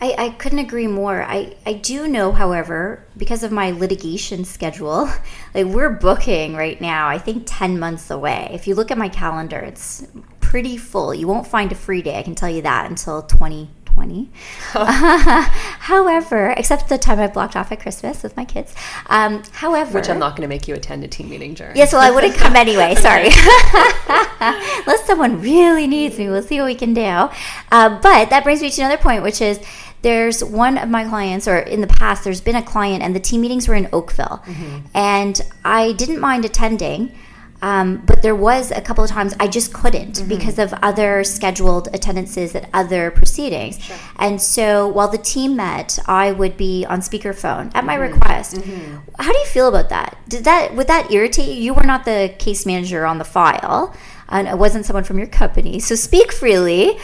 I, 0.00 0.16
I 0.18 0.28
couldn't 0.30 0.58
agree 0.58 0.88
more. 0.88 1.22
I, 1.22 1.54
I 1.64 1.74
do 1.74 2.08
know, 2.08 2.32
however, 2.32 3.06
because 3.16 3.44
of 3.44 3.52
my 3.52 3.70
litigation 3.70 4.44
schedule, 4.44 5.08
like 5.54 5.66
we're 5.66 5.90
booking 5.90 6.56
right 6.56 6.80
now, 6.80 7.06
I 7.06 7.18
think 7.18 7.44
10 7.46 7.78
months 7.78 8.10
away. 8.10 8.50
If 8.52 8.66
you 8.66 8.74
look 8.74 8.90
at 8.90 8.98
my 8.98 9.08
calendar, 9.08 9.58
it's 9.58 10.04
pretty 10.50 10.76
full. 10.76 11.14
You 11.14 11.28
won't 11.28 11.46
find 11.46 11.70
a 11.70 11.76
free 11.76 12.02
day, 12.02 12.18
I 12.18 12.24
can 12.24 12.34
tell 12.34 12.50
you 12.50 12.62
that, 12.62 12.90
until 12.90 13.22
2020. 13.22 14.28
however, 14.72 16.52
except 16.56 16.88
the 16.88 16.98
time 16.98 17.20
I 17.20 17.28
blocked 17.28 17.54
off 17.54 17.70
at 17.70 17.78
Christmas 17.78 18.24
with 18.24 18.36
my 18.36 18.44
kids. 18.44 18.74
Um, 19.06 19.44
however, 19.52 19.96
which 19.96 20.10
I'm 20.10 20.18
not 20.18 20.30
going 20.30 20.42
to 20.42 20.48
make 20.48 20.66
you 20.66 20.74
attend 20.74 21.04
a 21.04 21.08
team 21.08 21.30
meeting 21.30 21.54
during. 21.54 21.76
Yes, 21.76 21.92
well, 21.92 22.02
I 22.02 22.10
wouldn't 22.10 22.34
come 22.34 22.56
anyway. 22.66 22.96
Sorry, 22.96 23.26
unless 23.28 25.06
someone 25.06 25.40
really 25.40 25.86
needs 25.86 26.18
me, 26.18 26.28
we'll 26.28 26.42
see 26.42 26.58
what 26.58 26.66
we 26.66 26.74
can 26.74 26.94
do. 26.94 27.30
Uh, 27.70 28.00
but 28.00 28.30
that 28.30 28.42
brings 28.42 28.60
me 28.60 28.70
to 28.70 28.82
another 28.82 29.00
point, 29.00 29.22
which 29.22 29.40
is 29.40 29.60
there's 30.02 30.42
one 30.42 30.78
of 30.78 30.88
my 30.88 31.04
clients, 31.04 31.46
or 31.46 31.58
in 31.58 31.80
the 31.80 31.86
past, 31.86 32.24
there's 32.24 32.40
been 32.40 32.56
a 32.56 32.62
client, 32.62 33.04
and 33.04 33.14
the 33.14 33.20
team 33.20 33.40
meetings 33.40 33.68
were 33.68 33.76
in 33.76 33.88
Oakville, 33.92 34.42
mm-hmm. 34.46 34.78
and 34.94 35.40
I 35.64 35.92
didn't 35.92 36.18
mind 36.18 36.44
attending 36.44 37.16
Um, 37.62 38.02
but 38.06 38.22
there 38.22 38.34
was 38.34 38.70
a 38.70 38.80
couple 38.80 39.04
of 39.04 39.10
times 39.10 39.34
I 39.38 39.46
just 39.46 39.72
couldn't 39.72 40.14
Mm-hmm. 40.16 40.28
because 40.28 40.58
of 40.58 40.72
other 40.82 41.24
scheduled 41.24 41.88
attendances 41.94 42.54
at 42.54 42.68
other 42.72 43.10
proceedings. 43.10 43.78
And 44.16 44.40
so 44.40 44.88
while 44.88 45.08
the 45.08 45.18
team 45.18 45.56
met, 45.56 45.98
I 46.06 46.32
would 46.32 46.56
be 46.56 46.86
on 46.86 47.00
speakerphone 47.00 47.70
at 47.74 47.84
my 47.84 47.96
Mm-hmm. 47.96 48.14
request. 48.14 48.56
How 49.18 49.32
do 49.32 49.38
you 49.38 49.46
feel 49.46 49.68
about 49.68 49.88
that? 49.90 50.16
Did 50.28 50.44
that 50.44 50.74
would 50.74 50.86
that 50.86 51.10
irritate 51.10 51.48
you? 51.48 51.62
You 51.62 51.74
were 51.74 51.84
not 51.84 52.04
the 52.04 52.34
case 52.38 52.64
manager 52.64 53.04
on 53.04 53.18
the 53.18 53.24
file, 53.24 53.94
and 54.28 54.48
it 54.48 54.56
wasn't 54.58 54.86
someone 54.86 55.04
from 55.04 55.18
your 55.18 55.26
company. 55.28 55.78
So 55.80 55.94
speak 55.94 56.32
freely. 56.32 56.98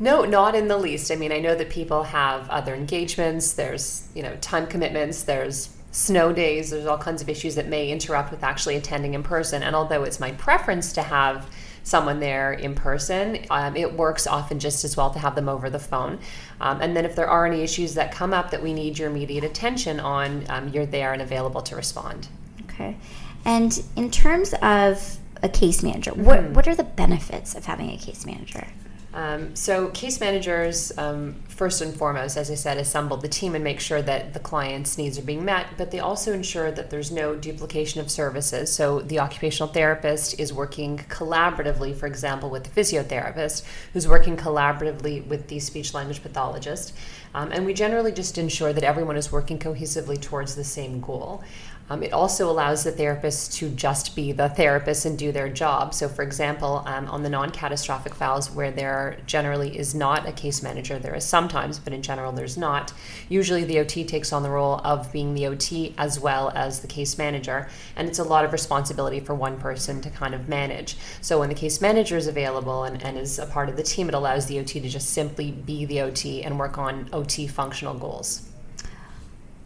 No, 0.00 0.24
not 0.24 0.54
in 0.54 0.66
the 0.68 0.76
least. 0.76 1.10
I 1.12 1.16
mean, 1.16 1.30
I 1.30 1.38
know 1.38 1.54
that 1.54 1.70
people 1.70 2.02
have 2.04 2.48
other 2.50 2.74
engagements. 2.74 3.52
There's, 3.52 4.08
you 4.14 4.22
know, 4.22 4.34
time 4.40 4.66
commitments. 4.66 5.22
There's 5.22 5.68
snow 5.94 6.32
days. 6.32 6.70
There's 6.70 6.86
all 6.86 6.98
kinds 6.98 7.22
of 7.22 7.28
issues 7.28 7.54
that 7.54 7.68
may 7.68 7.90
interrupt 7.90 8.30
with 8.32 8.42
actually 8.42 8.74
attending 8.74 9.14
in 9.14 9.22
person. 9.22 9.62
And 9.62 9.76
although 9.76 10.02
it's 10.02 10.18
my 10.18 10.32
preference 10.32 10.92
to 10.94 11.02
have 11.02 11.48
someone 11.84 12.18
there 12.18 12.52
in 12.52 12.74
person, 12.74 13.38
um, 13.50 13.76
it 13.76 13.92
works 13.92 14.26
often 14.26 14.58
just 14.58 14.84
as 14.84 14.96
well 14.96 15.10
to 15.10 15.18
have 15.20 15.34
them 15.36 15.48
over 15.48 15.70
the 15.70 15.78
phone. 15.78 16.18
Um, 16.60 16.80
and 16.80 16.96
then 16.96 17.04
if 17.04 17.14
there 17.14 17.28
are 17.28 17.46
any 17.46 17.62
issues 17.62 17.94
that 17.94 18.10
come 18.10 18.34
up 18.34 18.50
that 18.50 18.62
we 18.62 18.72
need 18.72 18.98
your 18.98 19.08
immediate 19.08 19.44
attention 19.44 20.00
on, 20.00 20.44
um, 20.48 20.68
you're 20.68 20.86
there 20.86 21.12
and 21.12 21.22
available 21.22 21.62
to 21.62 21.76
respond. 21.76 22.26
Okay. 22.64 22.96
And 23.44 23.80
in 23.94 24.10
terms 24.10 24.52
of 24.62 25.18
a 25.42 25.48
case 25.48 25.82
manager, 25.82 26.12
what 26.12 26.40
Mm-hmm. 26.40 26.54
what 26.54 26.66
are 26.66 26.74
the 26.74 26.84
benefits 26.84 27.54
of 27.54 27.66
having 27.66 27.90
a 27.90 27.98
case 27.98 28.26
manager? 28.26 28.66
Um, 29.14 29.54
so, 29.54 29.88
case 29.90 30.18
managers, 30.18 30.92
um, 30.98 31.36
first 31.46 31.80
and 31.80 31.94
foremost, 31.94 32.36
as 32.36 32.50
I 32.50 32.56
said, 32.56 32.78
assemble 32.78 33.16
the 33.16 33.28
team 33.28 33.54
and 33.54 33.62
make 33.62 33.78
sure 33.78 34.02
that 34.02 34.34
the 34.34 34.40
client's 34.40 34.98
needs 34.98 35.16
are 35.16 35.22
being 35.22 35.44
met, 35.44 35.68
but 35.78 35.92
they 35.92 36.00
also 36.00 36.32
ensure 36.32 36.72
that 36.72 36.90
there's 36.90 37.12
no 37.12 37.36
duplication 37.36 38.00
of 38.00 38.10
services. 38.10 38.72
So, 38.72 38.98
the 39.00 39.20
occupational 39.20 39.72
therapist 39.72 40.40
is 40.40 40.52
working 40.52 40.98
collaboratively, 41.08 41.94
for 41.94 42.06
example, 42.06 42.50
with 42.50 42.64
the 42.64 42.80
physiotherapist, 42.80 43.64
who's 43.92 44.08
working 44.08 44.36
collaboratively 44.36 45.24
with 45.28 45.46
the 45.46 45.60
speech 45.60 45.94
language 45.94 46.20
pathologist. 46.20 46.92
Um, 47.34 47.52
and 47.52 47.64
we 47.64 47.72
generally 47.72 48.10
just 48.10 48.36
ensure 48.36 48.72
that 48.72 48.82
everyone 48.82 49.16
is 49.16 49.30
working 49.30 49.60
cohesively 49.60 50.20
towards 50.20 50.56
the 50.56 50.64
same 50.64 51.00
goal. 51.00 51.44
Um, 51.90 52.02
it 52.02 52.14
also 52.14 52.50
allows 52.50 52.82
the 52.82 52.92
therapist 52.92 53.52
to 53.58 53.68
just 53.68 54.16
be 54.16 54.32
the 54.32 54.48
therapist 54.48 55.04
and 55.04 55.18
do 55.18 55.32
their 55.32 55.50
job. 55.50 55.92
So, 55.92 56.08
for 56.08 56.22
example, 56.22 56.82
um, 56.86 57.08
on 57.08 57.22
the 57.22 57.28
non 57.28 57.50
catastrophic 57.50 58.14
files 58.14 58.50
where 58.50 58.70
there 58.70 59.18
generally 59.26 59.78
is 59.78 59.94
not 59.94 60.26
a 60.26 60.32
case 60.32 60.62
manager, 60.62 60.98
there 60.98 61.14
is 61.14 61.24
sometimes, 61.24 61.78
but 61.78 61.92
in 61.92 62.00
general, 62.00 62.32
there's 62.32 62.56
not. 62.56 62.94
Usually, 63.28 63.64
the 63.64 63.80
OT 63.80 64.04
takes 64.04 64.32
on 64.32 64.42
the 64.42 64.48
role 64.48 64.80
of 64.82 65.12
being 65.12 65.34
the 65.34 65.46
OT 65.46 65.94
as 65.98 66.18
well 66.18 66.50
as 66.54 66.80
the 66.80 66.86
case 66.86 67.18
manager, 67.18 67.68
and 67.96 68.08
it's 68.08 68.18
a 68.18 68.24
lot 68.24 68.46
of 68.46 68.52
responsibility 68.52 69.20
for 69.20 69.34
one 69.34 69.58
person 69.58 70.00
to 70.00 70.08
kind 70.08 70.34
of 70.34 70.48
manage. 70.48 70.96
So, 71.20 71.38
when 71.38 71.50
the 71.50 71.54
case 71.54 71.82
manager 71.82 72.16
is 72.16 72.26
available 72.26 72.84
and, 72.84 73.02
and 73.02 73.18
is 73.18 73.38
a 73.38 73.46
part 73.46 73.68
of 73.68 73.76
the 73.76 73.82
team, 73.82 74.08
it 74.08 74.14
allows 74.14 74.46
the 74.46 74.58
OT 74.58 74.80
to 74.80 74.88
just 74.88 75.10
simply 75.10 75.50
be 75.50 75.84
the 75.84 76.00
OT 76.00 76.42
and 76.42 76.58
work 76.58 76.78
on 76.78 77.10
OT 77.12 77.46
functional 77.46 77.94
goals. 77.94 78.53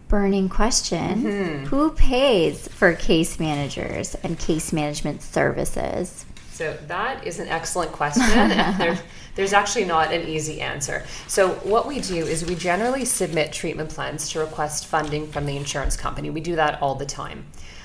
Burning 0.08 0.48
question. 0.48 1.22
Mm-hmm. 1.22 1.64
Who 1.66 1.90
pays 1.92 2.66
for 2.68 2.94
case 2.94 3.38
managers 3.38 4.14
and 4.16 4.38
case 4.38 4.72
management 4.72 5.22
services? 5.22 6.24
So 6.50 6.76
that 6.88 7.24
is 7.24 7.38
an 7.38 7.46
excellent 7.48 7.92
question. 7.92 8.48
there's, 8.78 8.98
there's 9.36 9.52
actually 9.52 9.84
not 9.84 10.12
an 10.12 10.26
easy 10.26 10.60
answer. 10.60 11.04
So 11.28 11.50
what 11.56 11.86
we 11.86 12.00
do 12.00 12.16
is 12.16 12.44
we 12.44 12.56
generally 12.56 13.04
submit 13.04 13.52
treatment 13.52 13.90
plans 13.90 14.30
to 14.30 14.40
request 14.40 14.86
funding 14.86 15.30
from 15.30 15.46
the 15.46 15.56
insurance 15.56 15.96
company. 15.96 16.30
We 16.30 16.40
do 16.40 16.56
that 16.56 16.82
all 16.82 16.96
the 16.96 17.06
time. 17.06 17.44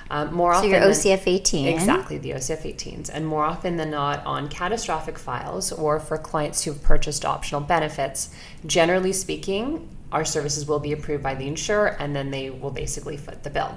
Um, 0.10 0.34
more 0.34 0.54
So 0.54 0.60
often 0.60 0.72
your 0.72 0.80
OCF 0.80 1.24
18. 1.26 1.68
Exactly, 1.68 2.18
the 2.18 2.32
OCF 2.32 2.62
18s. 2.64 3.10
And 3.14 3.26
more 3.26 3.46
often 3.46 3.78
than 3.78 3.92
not, 3.92 4.26
on 4.26 4.48
catastrophic 4.48 5.20
files 5.20 5.72
or 5.72 6.00
for 6.00 6.18
clients 6.18 6.64
who've 6.64 6.82
purchased 6.82 7.26
optional 7.26 7.62
benefits, 7.62 8.30
generally 8.66 9.14
speaking, 9.14 9.88
our 10.14 10.24
services 10.24 10.66
will 10.66 10.80
be 10.80 10.94
approved 10.94 11.24
by 11.24 11.36
the 11.36 11.48
insurer 11.48 11.98
and 12.00 12.16
then 12.16 12.32
they 12.32 12.50
will 12.50 12.72
basically 12.72 13.18
foot 13.18 13.44
the 13.44 13.50
bill. 13.50 13.76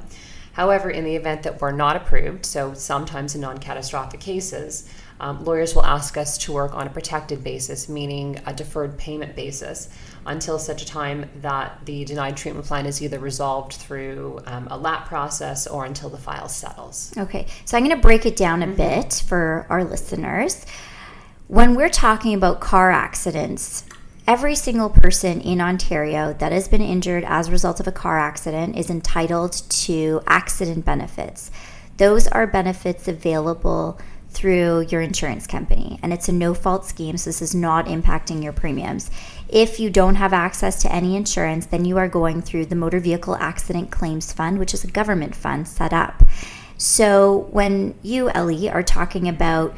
However, 0.53 0.89
in 0.89 1.05
the 1.05 1.17
event 1.17 1.43
that 1.43 1.61
we're 1.61 1.73
not 1.73 1.97
approved, 1.97 2.47
so 2.47 2.73
sometimes 2.73 3.35
in 3.35 3.43
non 3.43 3.59
catastrophic 3.59 4.21
cases, 4.21 4.89
um, 5.21 5.45
lawyers 5.45 5.75
will 5.75 5.85
ask 5.85 6.17
us 6.17 6.39
to 6.39 6.53
work 6.53 6.75
on 6.75 6.87
a 6.87 6.91
protected 6.91 7.45
basis, 7.45 7.91
meaning 7.91 8.41
a 8.47 8.55
deferred 8.55 8.97
payment 8.97 9.37
basis, 9.37 9.91
until 10.25 10.59
such 10.59 10.81
a 10.83 10.87
time 10.87 11.29
that 11.43 11.81
the 11.85 12.07
denied 12.07 12.39
treatment 12.39 12.67
plan 12.67 12.87
is 12.87 13.03
either 13.03 13.19
resolved 13.19 13.75
through 13.75 14.41
um, 14.47 14.67
a 14.71 14.79
LAT 14.79 15.05
process 15.07 15.67
or 15.67 15.85
until 15.85 16.09
the 16.09 16.19
file 16.19 16.49
settles. 16.49 17.13
Okay, 17.19 17.47
so 17.67 17.77
I'm 17.77 17.85
going 17.85 17.95
to 17.97 18.01
break 18.03 18.25
it 18.25 18.37
down 18.37 18.61
Mm-hmm. 18.61 18.73
a 18.73 18.77
bit 18.77 19.23
for 19.27 19.67
our 19.69 19.85
listeners. 19.85 20.65
When 21.49 21.75
we're 21.75 21.91
talking 21.91 22.33
about 22.35 22.61
car 22.61 22.91
accidents, 22.91 23.85
every 24.27 24.57
single 24.57 24.91
person 24.91 25.41
in 25.41 25.61
Ontario 25.61 26.33
that 26.35 26.53
has 26.53 26.67
been 26.67 26.83
injured 26.83 27.25
as 27.25 27.49
a 27.49 27.53
result 27.53 27.79
of 27.79 27.87
a 27.87 27.93
car 27.93 28.19
accident 28.19 28.77
is 28.77 28.91
entitled 28.91 29.53
to 29.71 30.21
accident 30.27 30.85
benefits. 30.85 31.51
Those 31.97 32.27
are 32.29 32.47
benefits 32.47 33.07
available 33.07 33.99
through 34.31 34.81
your 34.91 35.01
insurance 35.01 35.47
company, 35.47 35.99
and 36.03 36.13
it's 36.13 36.29
a 36.29 36.33
no 36.33 36.53
fault 36.53 36.85
scheme, 36.85 37.17
so 37.17 37.31
this 37.31 37.41
is 37.41 37.55
not 37.55 37.87
impacting 37.87 38.43
your 38.43 38.53
premiums. 38.53 39.11
If 39.49 39.81
you 39.81 39.89
don't 39.89 40.17
have 40.17 40.33
access 40.33 40.83
to 40.83 40.93
any 40.93 41.17
insurance, 41.17 41.67
then 41.67 41.85
you 41.85 41.97
are 41.97 42.09
going 42.09 42.43
through 42.43 42.67
the 42.67 42.75
Motor 42.75 43.01
Vehicle 43.01 43.37
Accident 43.37 43.91
Claims 43.91 44.33
Fund, 44.33 44.59
which 44.59 44.75
is 44.75 44.85
a 44.85 44.89
government 44.89 45.35
fund 45.35 45.67
set 45.67 45.93
up. 45.93 46.23
So 46.77 47.49
when 47.51 47.95
you, 48.03 48.29
Ellie, 48.31 48.69
are 48.69 48.83
talking 48.83 49.27
about 49.29 49.75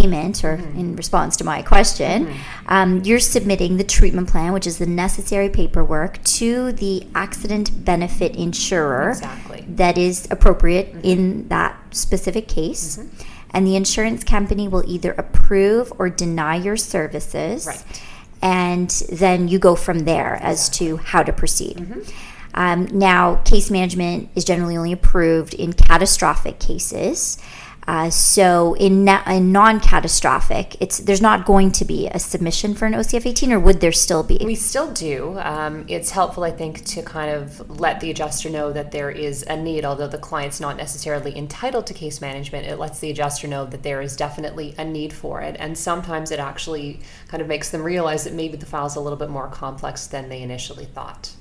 payment 0.00 0.44
or 0.44 0.54
in 0.54 0.96
response 0.96 1.36
to 1.36 1.44
my 1.44 1.62
question, 1.62 2.32
um, 2.66 3.02
you're 3.04 3.20
submitting 3.20 3.76
the 3.76 3.84
treatment 3.84 4.28
plan, 4.28 4.52
which 4.52 4.66
is 4.66 4.78
the 4.78 4.86
necessary 4.86 5.48
paperwork, 5.48 6.22
to 6.24 6.72
the 6.72 7.06
accident 7.14 7.84
benefit 7.84 8.34
insurer 8.36 9.10
Exactly. 9.10 9.64
that 9.68 9.98
is 9.98 10.26
appropriate 10.30 10.94
in 11.02 11.48
that 11.48 11.76
specific 11.94 12.48
case. 12.48 12.96
Mm-hmm. 12.96 13.22
And 13.52 13.66
the 13.66 13.74
insurance 13.74 14.22
company 14.22 14.68
will 14.68 14.84
either 14.86 15.12
approve 15.12 15.92
or 15.98 16.08
deny 16.08 16.56
your 16.56 16.76
services. 16.76 17.66
Right. 17.66 18.02
And 18.42 18.90
then 19.10 19.48
you 19.48 19.58
go 19.58 19.74
from 19.74 20.00
there 20.00 20.36
as 20.36 20.68
to 20.70 20.96
how 20.98 21.22
to 21.24 21.32
proceed. 21.32 21.76
Mm-hmm. 21.76 22.00
Um, 22.54 22.86
now, 22.86 23.36
case 23.36 23.70
management 23.70 24.28
is 24.34 24.44
generally 24.44 24.76
only 24.76 24.92
approved 24.92 25.54
in 25.54 25.72
catastrophic 25.72 26.58
cases. 26.58 27.38
Uh, 27.86 28.10
so 28.10 28.74
in, 28.74 29.04
na- 29.04 29.22
in 29.26 29.52
non-catastrophic, 29.52 30.76
it's 30.80 30.98
there's 30.98 31.20
not 31.20 31.44
going 31.44 31.72
to 31.72 31.84
be 31.84 32.06
a 32.08 32.18
submission 32.18 32.74
for 32.74 32.86
an 32.86 32.92
OCF 32.92 33.26
18, 33.26 33.52
or 33.52 33.58
would 33.58 33.80
there 33.80 33.92
still 33.92 34.22
be? 34.22 34.38
We 34.44 34.54
still 34.54 34.92
do. 34.92 35.38
Um, 35.40 35.86
it's 35.88 36.10
helpful, 36.10 36.44
I 36.44 36.50
think, 36.50 36.84
to 36.84 37.02
kind 37.02 37.30
of 37.30 37.80
let 37.80 38.00
the 38.00 38.10
adjuster 38.10 38.50
know 38.50 38.72
that 38.72 38.92
there 38.92 39.10
is 39.10 39.44
a 39.48 39.56
need, 39.56 39.84
although 39.84 40.06
the 40.06 40.18
client's 40.18 40.60
not 40.60 40.76
necessarily 40.76 41.36
entitled 41.36 41.86
to 41.86 41.94
case 41.94 42.20
management. 42.20 42.66
It 42.66 42.78
lets 42.78 43.00
the 43.00 43.10
adjuster 43.10 43.48
know 43.48 43.66
that 43.66 43.82
there 43.82 44.00
is 44.00 44.16
definitely 44.16 44.74
a 44.78 44.84
need 44.84 45.12
for 45.12 45.40
it. 45.40 45.56
And 45.58 45.76
sometimes 45.76 46.30
it 46.30 46.38
actually 46.38 47.00
kind 47.28 47.40
of 47.40 47.48
makes 47.48 47.70
them 47.70 47.82
realize 47.82 48.24
that 48.24 48.34
maybe 48.34 48.56
the 48.56 48.66
file's 48.66 48.96
a 48.96 49.00
little 49.00 49.18
bit 49.18 49.30
more 49.30 49.48
complex 49.48 50.06
than 50.06 50.28
they 50.28 50.42
initially 50.42 50.84
thought. 50.84 51.32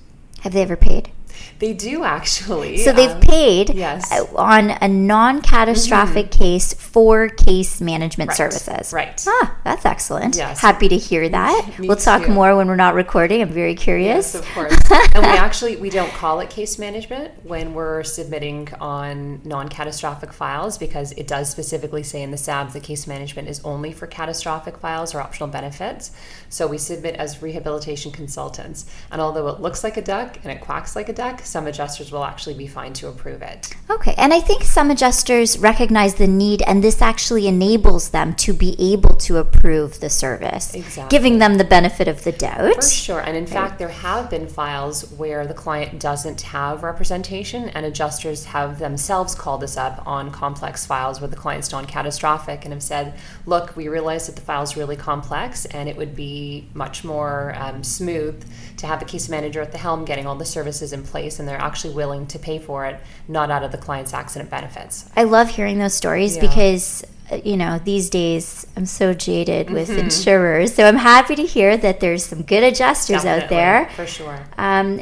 Have 0.42 0.54
they 0.54 0.62
ever 0.62 0.78
paid? 0.78 1.12
They 1.58 1.74
do 1.74 2.04
actually. 2.04 2.78
So 2.78 2.92
they've 2.94 3.10
um, 3.10 3.22
paid 3.22 3.74
yes. 3.74 4.12
uh, 4.12 4.26
on 4.36 4.70
a 4.70 4.88
non-catastrophic 4.88 6.32
case 6.32 6.74
for 6.74 7.28
case 7.30 7.82
management 7.82 8.30
Right. 8.30 8.38
services. 8.38 8.94
Right. 8.94 9.24
Ah, 9.28 9.58
that's 9.64 9.86
excellent. 9.86 10.36
Yes. 10.36 10.60
Happy 10.60 10.88
to 10.90 10.98
hear 10.98 11.28
that. 11.30 11.66
We'll 11.80 11.96
talk 11.98 12.26
too. 12.26 12.32
more 12.32 12.56
when 12.56 12.68
we're 12.68 12.76
not 12.76 12.94
recording. 12.94 13.42
I'm 13.42 13.50
very 13.50 13.74
curious. 13.74 14.34
Yes, 14.34 14.36
of 14.36 14.46
course. 14.54 14.92
and 15.16 15.24
we 15.26 15.32
actually 15.32 15.76
we 15.78 15.90
don't 15.90 16.12
call 16.14 16.40
it 16.42 16.50
case 16.52 16.78
management 16.78 17.32
when 17.44 17.74
we're 17.74 18.04
submitting 18.04 18.68
on 18.80 19.42
non-catastrophic 19.44 20.32
files 20.34 20.78
because 20.78 21.12
it 21.14 21.28
does 21.28 21.50
specifically 21.50 22.04
say 22.04 22.22
in 22.22 22.32
the 22.32 22.38
SAB 22.38 22.74
that 22.74 22.84
case 22.84 23.08
management 23.08 23.48
is 23.48 23.60
only 23.64 23.92
for 23.92 24.06
catastrophic 24.08 24.78
files 24.78 25.16
or 25.16 25.20
optional 25.22 25.50
benefits. 25.50 26.12
So 26.50 26.68
we 26.68 26.78
submit 26.78 27.16
as 27.16 27.42
rehabilitation 27.42 28.12
consultants. 28.12 28.86
And 29.12 29.22
although 29.22 29.48
it 29.48 29.60
looks 29.62 29.84
like 29.84 29.98
a 29.98 30.02
duck 30.02 30.38
and 30.44 30.52
it 30.52 30.62
quacks 30.62 30.96
like 30.96 31.10
a 31.10 31.14
duck, 31.14 31.39
some 31.46 31.68
adjusters 31.68 32.12
will 32.12 32.24
actually 32.24 32.56
be 32.56 32.68
fine 32.68 32.94
to 32.94 33.08
approve 33.08 33.42
it. 33.42 33.74
Okay, 33.90 34.14
and 34.18 34.34
I 34.34 34.40
think 34.40 34.64
some 34.64 34.92
adjusters 34.92 35.58
recognize 35.58 36.16
the 36.16 36.28
need, 36.28 36.62
and 36.64 36.84
this 36.84 37.02
actually 37.02 37.48
enables 37.48 38.10
them 38.10 38.34
to 38.36 38.54
be 38.54 38.76
able 38.80 39.16
to 39.18 39.38
approve 39.38 40.00
the 40.00 40.10
service, 40.10 40.74
Exactly. 40.74 41.16
giving 41.16 41.40
them 41.40 41.58
the 41.58 41.64
benefit 41.64 42.08
of 42.08 42.24
the 42.24 42.32
doubt. 42.32 42.76
For 42.76 42.82
sure. 42.82 43.20
And 43.20 43.36
in 43.38 43.46
fact, 43.46 43.78
there 43.80 43.90
have 43.90 44.30
been 44.30 44.48
files 44.48 45.12
where 45.14 45.46
the 45.46 45.54
client 45.54 46.00
doesn't 46.00 46.42
have 46.42 46.84
representation, 46.84 47.70
and 47.70 47.86
adjusters 47.86 48.46
have 48.46 48.80
themselves 48.80 49.36
called 49.36 49.64
us 49.64 49.78
up 49.78 50.02
on 50.08 50.32
complex 50.32 50.86
files 50.86 51.22
where 51.22 51.28
the 51.30 51.36
client's 51.36 51.72
non 51.72 51.86
catastrophic 51.86 52.64
and 52.64 52.74
have 52.74 52.84
said, 52.84 53.14
Look, 53.46 53.76
we 53.76 53.88
realize 53.88 54.28
that 54.28 54.36
the 54.36 54.42
file's 54.42 54.76
really 54.76 54.96
complex, 54.96 55.66
and 55.66 55.88
it 55.88 55.98
would 55.98 56.16
be 56.16 56.68
much 56.74 57.04
more 57.04 57.54
um, 57.58 57.84
smooth 57.84 58.44
to 58.78 58.88
have 58.88 59.02
a 59.02 59.06
case 59.06 59.30
manager 59.30 59.62
at 59.62 59.72
the 59.72 59.78
helm 59.78 60.06
getting 60.06 60.26
all 60.26 60.36
the 60.36 60.46
services 60.46 60.94
in 60.94 61.04
place 61.04 61.29
place 61.30 61.40
and 61.40 61.48
they're 61.48 61.62
actually 61.62 61.94
willing 61.94 62.26
to 62.28 62.40
pay 62.40 62.60
for 62.60 62.86
it, 62.86 63.00
not 63.28 63.52
out 63.52 63.64
of 63.64 63.72
the 63.72 63.78
client's 63.78 64.14
accident 64.14 64.50
benefits. 64.50 65.10
I 65.16 65.24
love 65.24 65.50
hearing 65.50 65.80
those 65.80 65.94
stories 65.94 66.36
yeah. 66.36 66.42
because 66.42 67.04
uh, 67.32 67.40
you 67.46 67.58
know, 67.58 67.80
these 67.84 68.10
days 68.10 68.66
I'm 68.76 68.88
so 68.88 69.14
jaded 69.14 69.70
with 69.70 69.90
mm-hmm. 69.90 70.00
insurers. 70.00 70.74
So 70.74 70.86
I'm 70.86 70.96
happy 70.96 71.36
to 71.36 71.46
hear 71.46 71.78
that 71.78 72.00
there's 72.00 72.26
some 72.26 72.42
good 72.42 72.64
adjusters 72.64 73.24
Definitely, 73.24 73.44
out 73.44 73.50
there. 73.50 73.90
For 73.96 74.08
sure. 74.08 74.40
Um, 74.58 75.02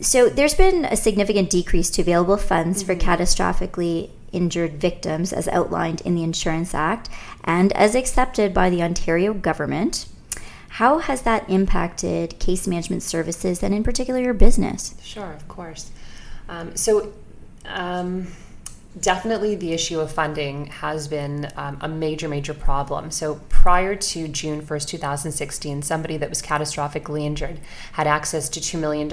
so 0.00 0.28
there's 0.28 0.54
been 0.54 0.84
a 0.84 0.96
significant 0.96 1.50
decrease 1.50 1.90
to 1.90 2.02
available 2.02 2.36
funds 2.36 2.82
mm-hmm. 2.82 2.92
for 2.92 2.98
catastrophically 2.98 4.10
injured 4.32 4.74
victims 4.80 5.32
as 5.32 5.48
outlined 5.48 6.00
in 6.02 6.14
the 6.14 6.22
Insurance 6.22 6.74
Act 6.74 7.08
and 7.44 7.72
as 7.72 7.94
accepted 7.94 8.52
by 8.52 8.70
the 8.70 8.82
Ontario 8.82 9.32
government. 9.32 10.06
How 10.78 10.98
has 10.98 11.22
that 11.22 11.50
impacted 11.50 12.38
case 12.38 12.68
management 12.68 13.02
services 13.02 13.64
and, 13.64 13.74
in 13.74 13.82
particular, 13.82 14.20
your 14.20 14.32
business? 14.32 14.94
Sure, 15.02 15.32
of 15.32 15.48
course. 15.48 15.90
Um, 16.48 16.76
so, 16.76 17.12
um, 17.64 18.28
definitely 19.00 19.54
the 19.54 19.72
issue 19.72 20.00
of 20.00 20.10
funding 20.10 20.66
has 20.66 21.08
been 21.08 21.50
um, 21.56 21.78
a 21.80 21.88
major, 21.88 22.28
major 22.28 22.54
problem. 22.54 23.10
So 23.10 23.40
prior 23.48 23.94
to 23.94 24.28
June 24.28 24.62
1st, 24.62 24.88
2016, 24.88 25.82
somebody 25.82 26.16
that 26.16 26.28
was 26.28 26.42
catastrophically 26.42 27.22
injured 27.22 27.60
had 27.92 28.06
access 28.06 28.48
to 28.50 28.60
$2 28.60 28.78
million 28.78 29.08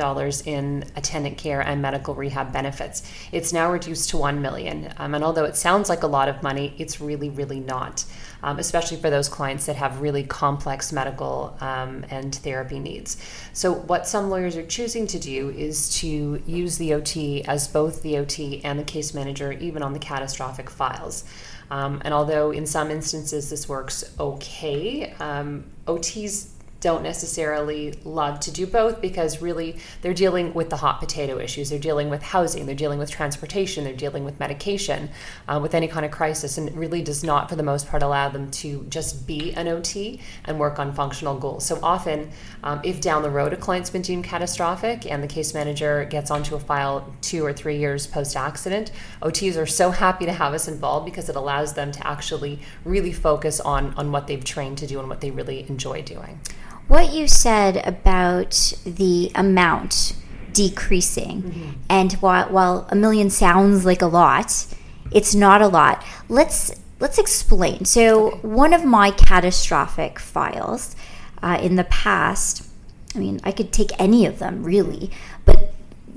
in 0.45 0.89
attendant 0.95 1.37
care 1.37 1.61
and 1.61 1.81
medical 1.81 2.15
rehab 2.15 2.51
benefits. 2.51 3.03
It's 3.31 3.53
now 3.53 3.71
reduced 3.71 4.09
to 4.11 4.17
1 4.17 4.41
million. 4.41 4.93
Um, 4.97 5.15
and 5.15 5.23
although 5.23 5.45
it 5.45 5.55
sounds 5.55 5.89
like 5.89 6.03
a 6.03 6.07
lot 6.07 6.29
of 6.29 6.41
money, 6.41 6.73
it's 6.77 7.01
really, 7.01 7.29
really 7.29 7.59
not 7.59 8.05
um, 8.45 8.59
especially 8.59 8.97
for 8.97 9.09
those 9.09 9.27
clients 9.27 9.65
that 9.65 9.75
have 9.75 10.01
really 10.01 10.23
complex 10.23 10.93
medical 10.93 11.57
um, 11.59 12.05
and 12.11 12.35
therapy 12.35 12.79
needs. 12.79 13.17
So, 13.53 13.73
what 13.73 14.07
some 14.07 14.29
lawyers 14.29 14.55
are 14.55 14.65
choosing 14.65 15.07
to 15.07 15.19
do 15.19 15.49
is 15.49 15.89
to 16.01 16.41
use 16.45 16.77
the 16.77 16.93
OT 16.93 17.43
as 17.45 17.67
both 17.67 18.03
the 18.03 18.17
OT 18.19 18.63
and 18.63 18.77
the 18.77 18.83
case 18.83 19.15
manager, 19.15 19.51
even 19.51 19.74
on 19.83 19.93
the 19.93 19.99
catastrophic 19.99 20.69
files. 20.69 21.23
Um, 21.71 22.01
and 22.05 22.13
although 22.13 22.51
in 22.51 22.65
some 22.65 22.91
instances 22.91 23.49
this 23.49 23.67
works 23.67 24.15
okay, 24.19 25.13
um, 25.19 25.65
OTs 25.87 26.49
don't 26.79 27.03
necessarily 27.03 27.93
love 28.03 28.39
to 28.41 28.51
do 28.51 28.67
both 28.67 29.01
because 29.01 29.41
really 29.41 29.77
they're 30.01 30.13
dealing 30.13 30.53
with 30.53 30.69
the 30.69 30.75
hot 30.77 30.99
potato 30.99 31.39
issues. 31.39 31.69
They're 31.69 31.79
dealing 31.79 32.09
with 32.09 32.21
housing, 32.21 32.65
they're 32.65 32.75
dealing 32.75 32.99
with 32.99 33.09
transportation, 33.09 33.83
they're 33.83 33.93
dealing 33.93 34.23
with 34.23 34.39
medication, 34.39 35.09
uh, 35.47 35.59
with 35.61 35.73
any 35.73 35.87
kind 35.87 36.05
of 36.05 36.11
crisis, 36.11 36.57
and 36.57 36.67
it 36.67 36.75
really 36.75 37.01
does 37.01 37.23
not, 37.23 37.49
for 37.49 37.55
the 37.55 37.63
most 37.63 37.87
part, 37.87 38.03
allow 38.03 38.29
them 38.29 38.51
to 38.51 38.85
just 38.89 39.25
be 39.25 39.53
an 39.53 39.67
OT 39.67 40.19
and 40.43 40.59
work 40.59 40.77
on 40.77 40.93
functional 40.93 41.37
goals. 41.37 41.65
So 41.65 41.79
often, 41.81 42.29
um, 42.63 42.81
if 42.83 43.01
down 43.01 43.23
the 43.23 43.31
road 43.31 43.53
a 43.53 43.57
client's 43.57 43.89
been 43.89 44.01
deemed 44.01 44.25
catastrophic 44.25 45.09
and 45.09 45.23
the 45.23 45.27
case 45.27 45.53
manager 45.53 46.05
gets 46.05 46.29
onto 46.29 46.55
a 46.55 46.59
file 46.59 47.13
two 47.21 47.43
or 47.45 47.53
three 47.53 47.77
years 47.77 48.05
post 48.05 48.35
accident, 48.35 48.91
OTs 49.21 49.57
are 49.57 49.65
so 49.65 49.91
happy 49.91 50.25
to 50.25 50.33
have 50.33 50.53
us 50.53 50.67
involved 50.67 51.05
because 51.05 51.29
it 51.29 51.35
allows 51.35 51.73
them 51.73 51.91
to 51.91 52.05
actually 52.07 52.59
really 52.83 53.11
focus 53.11 53.59
on, 53.59 53.93
on 53.95 54.11
what 54.11 54.27
they've 54.27 54.43
trained 54.43 54.77
to 54.77 54.87
do 54.87 54.99
and 54.99 55.09
what 55.09 55.21
they 55.21 55.31
really 55.31 55.65
enjoy 55.69 56.01
doing. 56.01 56.39
What 56.87 57.13
you 57.13 57.27
said 57.27 57.77
about 57.85 58.73
the 58.85 59.31
amount 59.33 60.15
decreasing, 60.53 61.41
mm-hmm. 61.43 61.71
and 61.89 62.13
while, 62.13 62.47
while 62.49 62.87
a 62.89 62.95
million 62.95 63.29
sounds 63.29 63.85
like 63.85 64.01
a 64.01 64.07
lot, 64.07 64.67
it's 65.11 65.33
not 65.33 65.61
a 65.61 65.67
lot. 65.67 66.03
Let's 66.29 66.71
let's 66.99 67.17
explain. 67.17 67.85
So, 67.85 68.27
okay. 68.27 68.47
one 68.47 68.73
of 68.73 68.85
my 68.85 69.11
catastrophic 69.11 70.19
files 70.19 70.95
uh, 71.43 71.59
in 71.61 71.75
the 71.75 71.83
past, 71.85 72.67
I 73.15 73.19
mean, 73.19 73.39
I 73.43 73.51
could 73.51 73.73
take 73.73 73.89
any 73.99 74.25
of 74.25 74.39
them 74.39 74.63
really, 74.63 75.11
but 75.43 75.73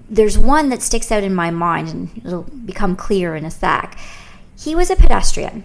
there's 0.08 0.38
one 0.38 0.68
that 0.68 0.82
sticks 0.82 1.10
out 1.10 1.24
in 1.24 1.34
my 1.34 1.50
mind, 1.50 1.88
and 1.88 2.22
it'll 2.24 2.42
become 2.42 2.94
clear 2.94 3.34
in 3.34 3.44
a 3.44 3.50
sec. 3.50 3.98
He 4.56 4.74
was 4.74 4.90
a 4.90 4.96
pedestrian 4.96 5.64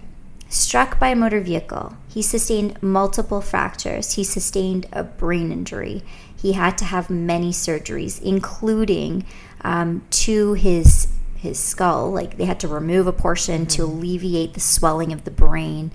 struck 0.54 0.98
by 0.98 1.08
a 1.08 1.16
motor 1.16 1.40
vehicle. 1.40 1.96
He 2.08 2.22
sustained 2.22 2.80
multiple 2.82 3.40
fractures. 3.40 4.12
He 4.12 4.24
sustained 4.24 4.86
a 4.92 5.02
brain 5.02 5.50
injury. 5.50 6.02
He 6.34 6.52
had 6.52 6.78
to 6.78 6.84
have 6.84 7.10
many 7.10 7.50
surgeries, 7.50 8.22
including 8.22 9.24
um, 9.62 10.04
to 10.10 10.54
his 10.54 11.08
his 11.36 11.58
skull. 11.58 12.10
Like 12.10 12.36
they 12.36 12.44
had 12.44 12.60
to 12.60 12.68
remove 12.68 13.06
a 13.06 13.12
portion 13.12 13.62
mm-hmm. 13.62 13.68
to 13.68 13.84
alleviate 13.84 14.54
the 14.54 14.60
swelling 14.60 15.12
of 15.12 15.24
the 15.24 15.30
brain. 15.30 15.90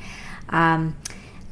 Um, 0.50 0.98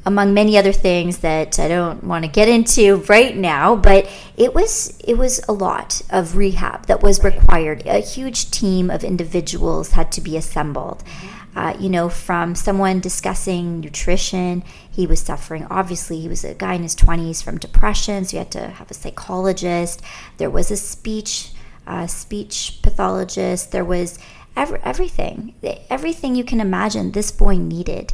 among 0.04 0.32
many 0.32 0.56
other 0.56 0.72
things 0.72 1.18
that 1.18 1.58
I 1.58 1.68
don't 1.68 2.02
want 2.04 2.24
to 2.24 2.30
get 2.30 2.48
into 2.48 2.96
right 3.08 3.36
now, 3.36 3.76
but 3.76 4.08
it 4.36 4.54
was 4.54 4.98
it 5.04 5.14
was 5.14 5.40
a 5.48 5.52
lot 5.52 6.02
of 6.10 6.36
rehab 6.36 6.86
that 6.86 7.02
was 7.02 7.24
required. 7.24 7.86
A 7.86 8.00
huge 8.00 8.50
team 8.50 8.90
of 8.90 9.02
individuals 9.02 9.92
had 9.92 10.12
to 10.12 10.20
be 10.20 10.36
assembled. 10.36 11.04
Mm-hmm 11.04 11.37
uh, 11.56 11.76
you 11.78 11.88
know, 11.88 12.08
from 12.08 12.54
someone 12.54 13.00
discussing 13.00 13.80
nutrition. 13.80 14.62
He 14.90 15.06
was 15.06 15.20
suffering, 15.20 15.66
obviously, 15.70 16.20
he 16.20 16.28
was 16.28 16.44
a 16.44 16.54
guy 16.54 16.74
in 16.74 16.82
his 16.82 16.94
20s 16.94 17.42
from 17.42 17.58
depression, 17.58 18.24
so 18.24 18.30
he 18.32 18.36
had 18.38 18.50
to 18.52 18.68
have 18.68 18.90
a 18.90 18.94
psychologist. 18.94 20.02
There 20.36 20.50
was 20.50 20.70
a 20.70 20.76
speech, 20.76 21.52
uh, 21.86 22.06
speech 22.06 22.80
pathologist. 22.82 23.72
There 23.72 23.84
was 23.84 24.18
every, 24.56 24.80
everything, 24.82 25.54
everything 25.88 26.34
you 26.34 26.44
can 26.44 26.60
imagine 26.60 27.12
this 27.12 27.30
boy 27.30 27.56
needed. 27.56 28.12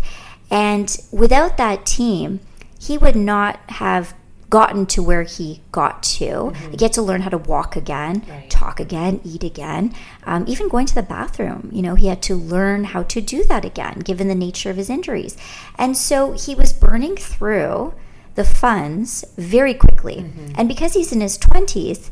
And 0.51 0.97
without 1.11 1.57
that 1.57 1.87
team, 1.87 2.40
he 2.79 2.99
would 2.99 3.16
not 3.16 3.59
have 3.70 4.14
gotten 4.55 4.87
to 4.87 5.03
where 5.03 5.25
he 5.25 5.61
got 5.73 6.01
to. 6.01 6.25
Mm-hmm. 6.25 6.75
Get 6.75 6.93
to 6.93 7.03
learn 7.03 7.23
how 7.23 7.31
to 7.31 7.38
walk 7.38 7.75
again, 7.75 8.23
right. 8.29 8.49
talk 8.49 8.79
again, 8.79 9.21
eat 9.25 9.43
again, 9.43 9.93
um, 10.27 10.45
even 10.47 10.69
going 10.69 10.87
to 10.87 10.95
the 10.95 11.03
bathroom. 11.03 11.71
You 11.73 11.83
know, 11.83 11.97
he 11.97 12.07
had 12.07 12.23
to 12.23 12.37
learn 12.37 12.85
how 12.85 13.03
to 13.03 13.21
do 13.21 13.43
that 13.47 13.64
again, 13.64 13.99
given 13.99 14.29
the 14.29 14.35
nature 14.37 14.71
of 14.71 14.77
his 14.77 14.88
injuries. 14.88 15.37
And 15.77 15.97
so 15.97 16.35
he 16.35 16.55
was 16.55 16.73
burning 16.73 17.17
through 17.17 17.95
the 18.37 18.45
funds 18.45 19.25
very 19.37 19.75
quickly. 19.75 20.19
Mm-hmm. 20.19 20.53
And 20.55 20.69
because 20.69 20.95
he's 20.95 21.11
in 21.11 21.21
his 21.21 21.37
20s, 21.37 22.11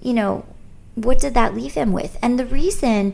you 0.00 0.14
know, 0.14 0.46
what 0.94 1.18
did 1.18 1.34
that 1.34 1.54
leave 1.54 1.74
him 1.74 1.92
with? 1.92 2.16
And 2.22 2.38
the 2.38 2.46
reason 2.46 3.12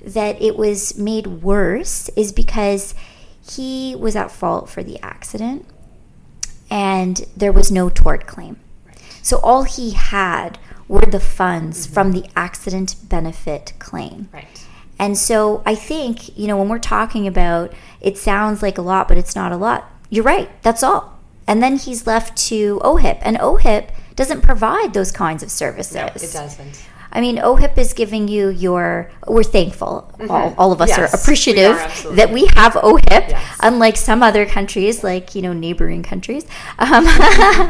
that 0.00 0.42
it 0.42 0.58
was 0.58 0.98
made 0.98 1.26
worse 1.26 2.10
is 2.16 2.32
because 2.32 2.94
he 3.50 3.96
was 3.98 4.14
at 4.14 4.30
fault 4.30 4.68
for 4.68 4.82
the 4.82 5.00
accident 5.02 5.64
and 6.70 7.24
there 7.36 7.52
was 7.52 7.70
no 7.70 7.88
tort 7.88 8.26
claim. 8.26 8.58
So 9.22 9.38
all 9.38 9.62
he 9.62 9.92
had 9.92 10.58
were 10.88 11.06
the 11.06 11.20
funds 11.20 11.86
mm-hmm. 11.86 11.94
from 11.94 12.12
the 12.12 12.26
accident 12.36 12.96
benefit 13.08 13.72
claim. 13.78 14.28
Right. 14.32 14.66
And 14.98 15.18
so 15.18 15.62
I 15.66 15.74
think, 15.74 16.36
you 16.38 16.46
know, 16.46 16.56
when 16.56 16.68
we're 16.68 16.78
talking 16.78 17.26
about 17.26 17.72
it 18.00 18.18
sounds 18.18 18.62
like 18.62 18.78
a 18.78 18.82
lot, 18.82 19.08
but 19.08 19.16
it's 19.16 19.34
not 19.34 19.50
a 19.50 19.56
lot. 19.56 19.90
You're 20.10 20.24
right. 20.24 20.50
That's 20.62 20.82
all. 20.82 21.18
And 21.46 21.62
then 21.62 21.76
he's 21.76 22.06
left 22.06 22.36
to 22.48 22.80
OHIP, 22.84 23.18
and 23.22 23.36
OHIP 23.38 23.90
doesn't 24.14 24.42
provide 24.42 24.94
those 24.94 25.10
kinds 25.10 25.42
of 25.42 25.50
services. 25.50 25.94
No, 25.94 26.06
it 26.06 26.32
doesn't. 26.32 26.84
I 27.14 27.20
mean, 27.20 27.36
OHIP 27.38 27.78
is 27.78 27.92
giving 27.92 28.26
you 28.26 28.48
your, 28.48 29.10
we're 29.28 29.44
thankful. 29.44 30.12
Mm-hmm. 30.18 30.30
All, 30.30 30.54
all 30.58 30.72
of 30.72 30.80
us 30.80 30.88
yes, 30.88 30.98
are 30.98 31.20
appreciative 31.20 31.76
we 31.76 32.10
are, 32.10 32.14
that 32.16 32.30
we 32.30 32.46
have 32.54 32.72
OHIP, 32.74 33.28
yes. 33.30 33.58
unlike 33.60 33.96
some 33.96 34.22
other 34.22 34.44
countries, 34.44 35.04
like, 35.04 35.34
you 35.34 35.42
know, 35.42 35.52
neighboring 35.52 36.02
countries, 36.02 36.44
um, 36.78 37.06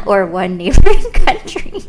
or 0.07 0.25
one 0.25 0.57
neighboring 0.57 1.11
country. 1.13 1.81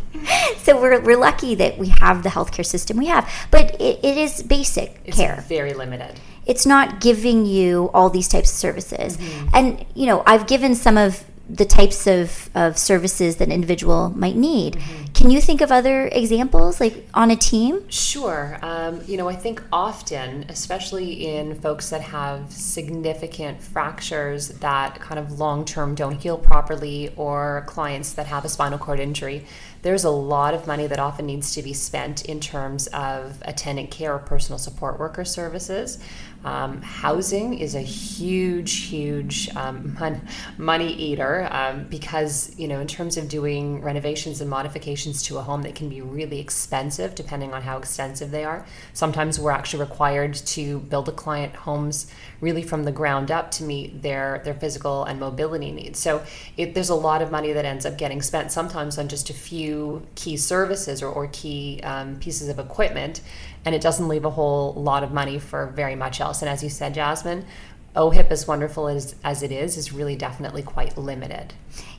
so 0.58 0.80
we're, 0.80 1.00
we're 1.00 1.16
lucky 1.16 1.54
that 1.54 1.78
we 1.78 1.88
have 1.88 2.22
the 2.22 2.28
healthcare 2.28 2.66
system 2.66 2.98
we 2.98 3.06
have. 3.06 3.28
But 3.50 3.80
it, 3.80 4.04
it 4.04 4.18
is 4.18 4.42
basic 4.42 5.00
it's 5.04 5.16
care. 5.16 5.42
very 5.48 5.72
limited 5.72 6.20
it's 6.46 6.64
not 6.64 7.00
giving 7.00 7.44
you 7.44 7.90
all 7.92 8.08
these 8.08 8.28
types 8.28 8.52
of 8.52 8.56
services. 8.56 9.16
Mm-hmm. 9.16 9.48
And, 9.52 9.86
you 9.94 10.06
know, 10.06 10.22
I've 10.26 10.46
given 10.46 10.76
some 10.76 10.96
of 10.96 11.24
the 11.48 11.64
types 11.64 12.06
of, 12.06 12.50
of 12.54 12.76
services 12.76 13.36
that 13.36 13.46
an 13.46 13.52
individual 13.52 14.12
might 14.16 14.36
need. 14.36 14.74
Mm-hmm. 14.74 15.12
Can 15.12 15.30
you 15.30 15.40
think 15.40 15.60
of 15.60 15.70
other 15.70 16.08
examples, 16.08 16.80
like 16.80 17.08
on 17.14 17.30
a 17.30 17.36
team? 17.36 17.88
Sure. 17.88 18.58
Um, 18.62 19.00
you 19.06 19.16
know, 19.16 19.28
I 19.28 19.36
think 19.36 19.62
often, 19.72 20.44
especially 20.48 21.26
in 21.26 21.54
folks 21.60 21.90
that 21.90 22.00
have 22.00 22.52
significant 22.52 23.62
fractures 23.62 24.48
that 24.48 25.00
kind 25.00 25.18
of 25.18 25.38
long 25.38 25.64
term 25.64 25.94
don't 25.94 26.20
heal 26.20 26.36
properly, 26.36 27.12
or 27.16 27.64
clients 27.66 28.12
that 28.14 28.26
have 28.26 28.44
a 28.44 28.48
spinal 28.48 28.78
cord 28.78 28.98
injury, 28.98 29.46
there's 29.86 30.02
a 30.02 30.10
lot 30.10 30.52
of 30.52 30.66
money 30.66 30.88
that 30.88 30.98
often 30.98 31.26
needs 31.26 31.54
to 31.54 31.62
be 31.62 31.72
spent 31.72 32.24
in 32.24 32.40
terms 32.40 32.88
of 32.88 33.40
attendant 33.42 33.88
care 33.88 34.12
or 34.12 34.18
personal 34.18 34.58
support 34.58 34.98
worker 34.98 35.24
services. 35.24 36.00
Um, 36.44 36.80
housing 36.82 37.58
is 37.58 37.74
a 37.74 37.80
huge, 37.80 38.86
huge 38.86 39.48
um, 39.56 39.96
mon- 40.00 40.26
money 40.58 40.92
eater 40.92 41.48
um, 41.52 41.84
because 41.88 42.56
you 42.58 42.68
know, 42.68 42.80
in 42.80 42.88
terms 42.88 43.16
of 43.16 43.28
doing 43.28 43.80
renovations 43.80 44.40
and 44.40 44.50
modifications 44.50 45.22
to 45.24 45.38
a 45.38 45.42
home, 45.42 45.62
they 45.62 45.72
can 45.72 45.88
be 45.88 46.00
really 46.00 46.40
expensive 46.40 47.14
depending 47.14 47.52
on 47.52 47.62
how 47.62 47.78
extensive 47.78 48.30
they 48.32 48.44
are. 48.44 48.66
Sometimes 48.92 49.38
we're 49.38 49.52
actually 49.52 49.80
required 49.80 50.34
to 50.34 50.80
build 50.80 51.08
a 51.08 51.12
client 51.12 51.54
homes 51.54 52.10
really 52.40 52.62
from 52.62 52.84
the 52.84 52.92
ground 52.92 53.30
up 53.30 53.50
to 53.52 53.64
meet 53.64 54.02
their 54.02 54.40
their 54.44 54.54
physical 54.54 55.04
and 55.04 55.18
mobility 55.18 55.72
needs. 55.72 55.98
So 55.98 56.24
it, 56.56 56.74
there's 56.74 56.90
a 56.90 56.94
lot 56.94 57.22
of 57.22 57.30
money 57.30 57.52
that 57.52 57.64
ends 57.64 57.86
up 57.86 57.98
getting 57.98 58.20
spent 58.20 58.52
sometimes 58.52 58.98
on 58.98 59.08
just 59.08 59.30
a 59.30 59.34
few 59.34 59.75
key 60.14 60.36
services 60.36 61.02
or, 61.02 61.08
or 61.08 61.28
key 61.32 61.80
um, 61.82 62.16
pieces 62.16 62.48
of 62.48 62.58
equipment, 62.58 63.20
and 63.64 63.74
it 63.74 63.82
doesn't 63.82 64.08
leave 64.08 64.24
a 64.24 64.30
whole 64.30 64.74
lot 64.74 65.02
of 65.02 65.10
money 65.12 65.38
for 65.38 65.66
very 65.66 65.96
much 65.96 66.20
else. 66.20 66.42
And 66.42 66.48
as 66.48 66.62
you 66.62 66.70
said, 66.70 66.94
Jasmine, 66.94 67.44
OHIP, 67.96 68.30
as 68.30 68.46
wonderful 68.46 68.88
as, 68.88 69.14
as 69.24 69.42
it 69.42 69.50
is, 69.50 69.76
is 69.76 69.92
really 69.92 70.16
definitely 70.16 70.62
quite 70.62 70.96
limited. 70.98 71.54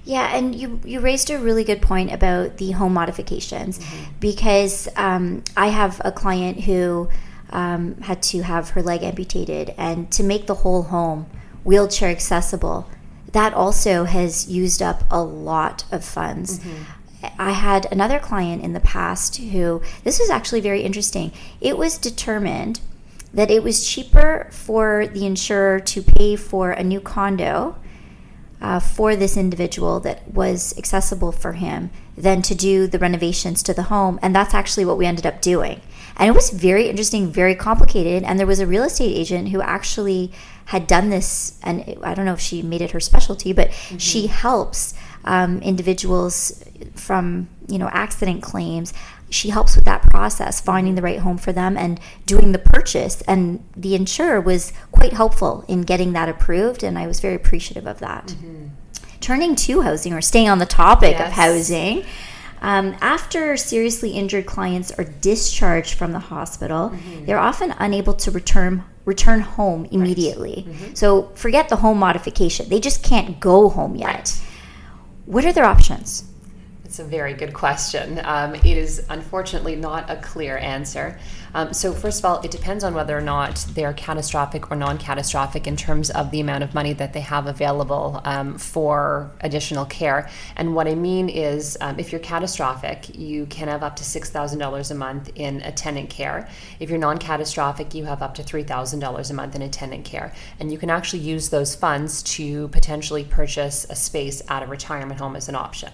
Yeah, 0.05 0.35
and 0.35 0.55
you, 0.55 0.79
you 0.85 0.99
raised 0.99 1.29
a 1.29 1.37
really 1.39 1.63
good 1.63 1.81
point 1.81 2.13
about 2.13 2.57
the 2.57 2.71
home 2.71 2.93
modifications 2.93 3.79
mm-hmm. 3.79 4.11
because 4.19 4.87
um, 4.95 5.43
I 5.57 5.67
have 5.67 6.01
a 6.05 6.11
client 6.11 6.61
who 6.61 7.09
um, 7.49 7.99
had 8.01 8.21
to 8.23 8.41
have 8.41 8.69
her 8.71 8.81
leg 8.81 9.03
amputated, 9.03 9.73
and 9.77 10.09
to 10.11 10.23
make 10.23 10.47
the 10.47 10.55
whole 10.55 10.83
home 10.83 11.25
wheelchair 11.63 12.09
accessible, 12.09 12.87
that 13.33 13.53
also 13.53 14.05
has 14.05 14.47
used 14.47 14.81
up 14.81 15.03
a 15.11 15.21
lot 15.21 15.83
of 15.91 16.05
funds. 16.05 16.59
Mm-hmm. 16.59 16.83
I 17.37 17.51
had 17.51 17.87
another 17.91 18.19
client 18.19 18.63
in 18.63 18.73
the 18.73 18.79
past 18.79 19.37
who, 19.37 19.81
this 20.03 20.19
was 20.19 20.29
actually 20.29 20.61
very 20.61 20.81
interesting. 20.81 21.31
It 21.61 21.77
was 21.77 21.97
determined 21.97 22.81
that 23.33 23.51
it 23.51 23.63
was 23.63 23.87
cheaper 23.87 24.47
for 24.51 25.07
the 25.07 25.25
insurer 25.25 25.79
to 25.79 26.01
pay 26.01 26.35
for 26.35 26.71
a 26.71 26.83
new 26.83 26.99
condo 26.99 27.75
uh, 28.61 28.79
for 28.79 29.15
this 29.15 29.37
individual 29.37 29.99
that 29.99 30.27
was 30.33 30.75
accessible 30.77 31.31
for 31.31 31.53
him 31.53 31.91
than 32.17 32.41
to 32.41 32.55
do 32.55 32.87
the 32.87 32.97
renovations 32.97 33.61
to 33.63 33.73
the 33.73 33.83
home. 33.83 34.19
And 34.21 34.35
that's 34.35 34.53
actually 34.53 34.85
what 34.85 34.97
we 34.97 35.05
ended 35.05 35.25
up 35.25 35.41
doing. 35.41 35.81
And 36.15 36.27
it 36.27 36.33
was 36.33 36.49
very 36.49 36.89
interesting, 36.89 37.31
very 37.31 37.53
complicated. 37.53 38.23
And 38.23 38.39
there 38.39 38.47
was 38.47 38.59
a 38.59 38.65
real 38.65 38.83
estate 38.83 39.15
agent 39.15 39.49
who 39.49 39.61
actually 39.61 40.31
had 40.65 40.87
done 40.87 41.09
this. 41.09 41.59
And 41.61 41.97
I 42.01 42.15
don't 42.15 42.25
know 42.25 42.33
if 42.33 42.39
she 42.39 42.63
made 42.63 42.81
it 42.81 42.91
her 42.91 42.99
specialty, 42.99 43.53
but 43.53 43.69
mm-hmm. 43.69 43.97
she 43.97 44.27
helps 44.27 44.95
um, 45.27 45.59
individuals 45.61 46.63
from, 46.95 47.49
you 47.67 47.77
know, 47.77 47.89
accident 47.91 48.41
claims 48.41 48.93
she 49.29 49.49
helps 49.49 49.75
with 49.75 49.85
that 49.85 50.01
process, 50.03 50.61
finding 50.61 50.95
the 50.95 51.01
right 51.01 51.19
home 51.19 51.37
for 51.37 51.51
them 51.51 51.77
and 51.77 51.99
doing 52.25 52.51
the 52.51 52.59
purchase. 52.59 53.21
And 53.21 53.63
the 53.75 53.95
insurer 53.95 54.39
was 54.39 54.71
quite 54.91 55.13
helpful 55.13 55.65
in 55.67 55.81
getting 55.81 56.13
that 56.13 56.29
approved, 56.29 56.83
and 56.83 56.97
I 56.97 57.07
was 57.07 57.19
very 57.19 57.35
appreciative 57.35 57.85
of 57.85 57.99
that. 57.99 58.27
Mm-hmm. 58.27 58.67
Turning 59.19 59.55
to 59.55 59.81
housing 59.81 60.13
or 60.13 60.21
staying 60.21 60.49
on 60.49 60.59
the 60.59 60.65
topic 60.65 61.17
yes. 61.17 61.27
of 61.27 61.33
housing. 61.33 62.05
Um, 62.61 62.95
after 63.01 63.55
seriously 63.55 64.11
injured 64.11 64.45
clients 64.45 64.91
are 64.91 65.03
discharged 65.03 65.93
from 65.93 66.11
the 66.11 66.19
hospital, 66.19 66.89
mm-hmm. 66.89 67.25
they're 67.25 67.39
often 67.39 67.75
unable 67.77 68.13
to 68.15 68.31
return 68.31 68.83
return 69.05 69.39
home 69.39 69.85
immediately. 69.91 70.65
Right. 70.67 70.75
Mm-hmm. 70.75 70.93
So 70.95 71.23
forget 71.35 71.69
the 71.69 71.77
home 71.77 71.99
modification; 71.99 72.69
they 72.69 72.79
just 72.79 73.03
can't 73.03 73.39
go 73.39 73.69
home 73.69 73.95
yet. 73.95 74.07
Right. 74.07 74.41
What 75.27 75.43
are 75.43 75.51
their 75.51 75.65
options? 75.65 76.23
It's 76.97 77.05
a 77.05 77.09
very 77.09 77.35
good 77.35 77.53
question. 77.53 78.19
Um, 78.23 78.55
it 78.55 78.65
is 78.65 79.05
unfortunately 79.07 79.75
not 79.75 80.09
a 80.09 80.15
clear 80.15 80.57
answer. 80.57 81.19
Um, 81.53 81.71
so, 81.71 81.93
first 81.93 82.19
of 82.19 82.25
all, 82.25 82.41
it 82.41 82.49
depends 82.49 82.83
on 82.83 82.95
whether 82.95 83.15
or 83.15 83.21
not 83.21 83.65
they're 83.73 83.93
catastrophic 83.93 84.71
or 84.71 84.75
non 84.75 84.97
catastrophic 84.97 85.67
in 85.67 85.75
terms 85.75 86.09
of 86.09 86.31
the 86.31 86.39
amount 86.39 86.63
of 86.63 86.73
money 86.73 86.93
that 86.93 87.13
they 87.13 87.21
have 87.21 87.45
available 87.45 88.19
um, 88.25 88.57
for 88.57 89.31
additional 89.41 89.85
care. 89.85 90.27
And 90.55 90.73
what 90.73 90.87
I 90.87 90.95
mean 90.95 91.29
is, 91.29 91.77
um, 91.81 91.99
if 91.99 92.11
you're 92.11 92.19
catastrophic, 92.19 93.15
you 93.15 93.45
can 93.45 93.67
have 93.67 93.83
up 93.83 93.95
to 93.97 94.03
$6,000 94.03 94.91
a 94.91 94.95
month 94.95 95.29
in 95.35 95.61
attendant 95.61 96.09
care. 96.09 96.49
If 96.79 96.89
you're 96.89 96.99
non 96.99 97.19
catastrophic, 97.19 97.93
you 97.93 98.05
have 98.05 98.23
up 98.23 98.33
to 98.35 98.43
$3,000 98.43 99.29
a 99.29 99.33
month 99.35 99.55
in 99.55 99.61
attendant 99.61 100.03
care. 100.03 100.33
And 100.59 100.71
you 100.71 100.79
can 100.79 100.89
actually 100.89 101.19
use 101.19 101.49
those 101.49 101.75
funds 101.75 102.23
to 102.23 102.69
potentially 102.69 103.23
purchase 103.23 103.85
a 103.87 103.95
space 103.95 104.41
at 104.49 104.63
a 104.63 104.65
retirement 104.65 105.19
home 105.19 105.35
as 105.35 105.47
an 105.47 105.55
option. 105.55 105.91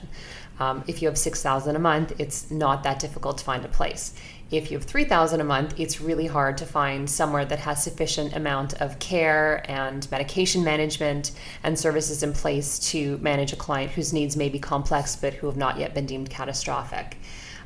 Um, 0.60 0.84
if 0.88 1.02
you 1.02 1.08
have 1.08 1.18
6000 1.18 1.76
a 1.76 1.80
month, 1.80 2.14
it's 2.20 2.52
not 2.52 2.84
that 2.84 3.00
difficult 3.00 3.38
to 3.40 3.44
find 3.44 3.66
a 3.66 3.70
place. 3.70 4.14
If 4.52 4.70
you 4.70 4.78
have 4.78 4.86
3000 4.86 5.42
a 5.42 5.44
month, 5.44 5.80
it's 5.80 6.00
really 6.00 6.28
hard 6.28 6.60
to 6.60 6.66
find 6.66 7.10
somewhere 7.10 7.44
that 7.46 7.60
has 7.60 7.84
sufficient 7.84 8.36
amount 8.36 8.80
of 8.80 9.00
care 9.00 9.66
and 9.68 10.10
medication 10.12 10.64
management 10.64 11.32
and 11.64 11.78
services 11.78 12.22
in 12.22 12.34
place 12.34 12.78
to 12.92 13.18
manage 13.18 13.52
a 13.52 13.56
client 13.56 13.92
whose 13.92 14.14
needs 14.14 14.38
may 14.38 14.50
be 14.50 14.60
complex 14.60 15.16
but 15.16 15.34
who 15.34 15.48
have 15.48 15.58
not 15.58 15.80
yet 15.80 15.96
been 15.96 16.06
deemed 16.06 16.30
catastrophic. 16.30 17.18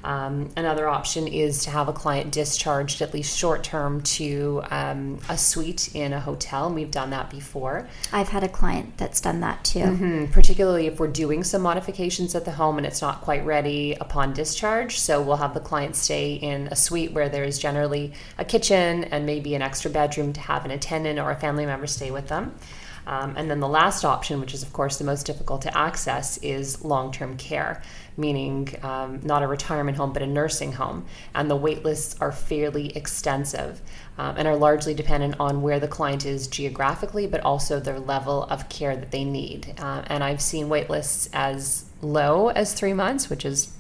Um, 0.07 0.49
another 0.55 0.87
option 0.87 1.27
is 1.27 1.65
to 1.65 1.69
have 1.69 1.89
a 1.89 1.93
client 1.93 2.31
discharged 2.31 3.01
at 3.01 3.13
least 3.13 3.37
short 3.37 3.61
term 3.65 3.99
to 4.01 4.63
um, 4.71 5.19
a 5.27 5.37
suite 5.37 5.93
in 5.93 6.13
a 6.13 6.19
hotel. 6.21 6.67
And 6.67 6.75
we've 6.75 6.89
done 6.89 7.09
that 7.09 7.29
before. 7.29 7.89
I've 8.13 8.29
had 8.29 8.41
a 8.41 8.47
client 8.47 8.97
that's 8.97 9.19
done 9.19 9.41
that 9.41 9.65
too. 9.65 9.79
Mm-hmm. 9.79 10.25
Particularly 10.27 10.87
if 10.87 10.97
we're 10.97 11.07
doing 11.07 11.43
some 11.43 11.61
modifications 11.61 12.35
at 12.35 12.45
the 12.45 12.51
home 12.51 12.77
and 12.77 12.87
it's 12.87 13.01
not 13.01 13.19
quite 13.19 13.45
ready 13.45 13.97
upon 13.99 14.31
discharge. 14.31 14.97
So 14.97 15.21
we'll 15.21 15.35
have 15.35 15.53
the 15.53 15.59
client 15.59 15.97
stay 15.97 16.35
in 16.35 16.67
a 16.67 16.75
suite 16.77 17.11
where 17.11 17.27
there's 17.27 17.59
generally 17.59 18.13
a 18.37 18.45
kitchen 18.45 19.03
and 19.03 19.25
maybe 19.25 19.55
an 19.55 19.61
extra 19.61 19.91
bedroom 19.91 20.31
to 20.31 20.39
have 20.39 20.63
an 20.63 20.71
attendant 20.71 21.19
or 21.19 21.31
a 21.31 21.35
family 21.35 21.65
member 21.65 21.85
stay 21.85 22.11
with 22.11 22.29
them. 22.29 22.55
Um, 23.07 23.35
and 23.37 23.49
then 23.49 23.61
the 23.61 23.67
last 23.69 24.03
option, 24.03 24.41
which 24.41 24.53
is 24.53 24.61
of 24.61 24.73
course 24.73 24.97
the 24.97 25.05
most 25.05 25.25
difficult 25.25 25.61
to 25.61 25.75
access, 25.75 26.37
is 26.39 26.83
long 26.83 27.11
term 27.11 27.37
care, 27.37 27.81
meaning 28.17 28.75
um, 28.83 29.21
not 29.23 29.41
a 29.41 29.47
retirement 29.47 29.97
home 29.97 30.11
but 30.11 30.21
a 30.21 30.27
nursing 30.27 30.73
home. 30.73 31.05
And 31.33 31.49
the 31.49 31.55
wait 31.55 31.85
lists 31.85 32.17
are 32.19 32.33
fairly 32.33 32.95
extensive 32.97 33.81
um, 34.17 34.35
and 34.37 34.47
are 34.47 34.57
largely 34.57 34.93
dependent 34.93 35.39
on 35.39 35.61
where 35.61 35.79
the 35.79 35.87
client 35.87 36.25
is 36.25 36.47
geographically, 36.47 37.27
but 37.27 37.39
also 37.41 37.79
their 37.79 37.99
level 37.99 38.43
of 38.43 38.67
care 38.67 38.95
that 38.95 39.11
they 39.11 39.23
need. 39.23 39.73
Uh, 39.79 40.03
and 40.07 40.21
I've 40.21 40.41
seen 40.41 40.67
wait 40.67 40.89
lists 40.89 41.29
as 41.31 41.85
low 42.01 42.49
as 42.49 42.73
three 42.73 42.93
months, 42.93 43.29
which 43.29 43.45
is 43.45 43.71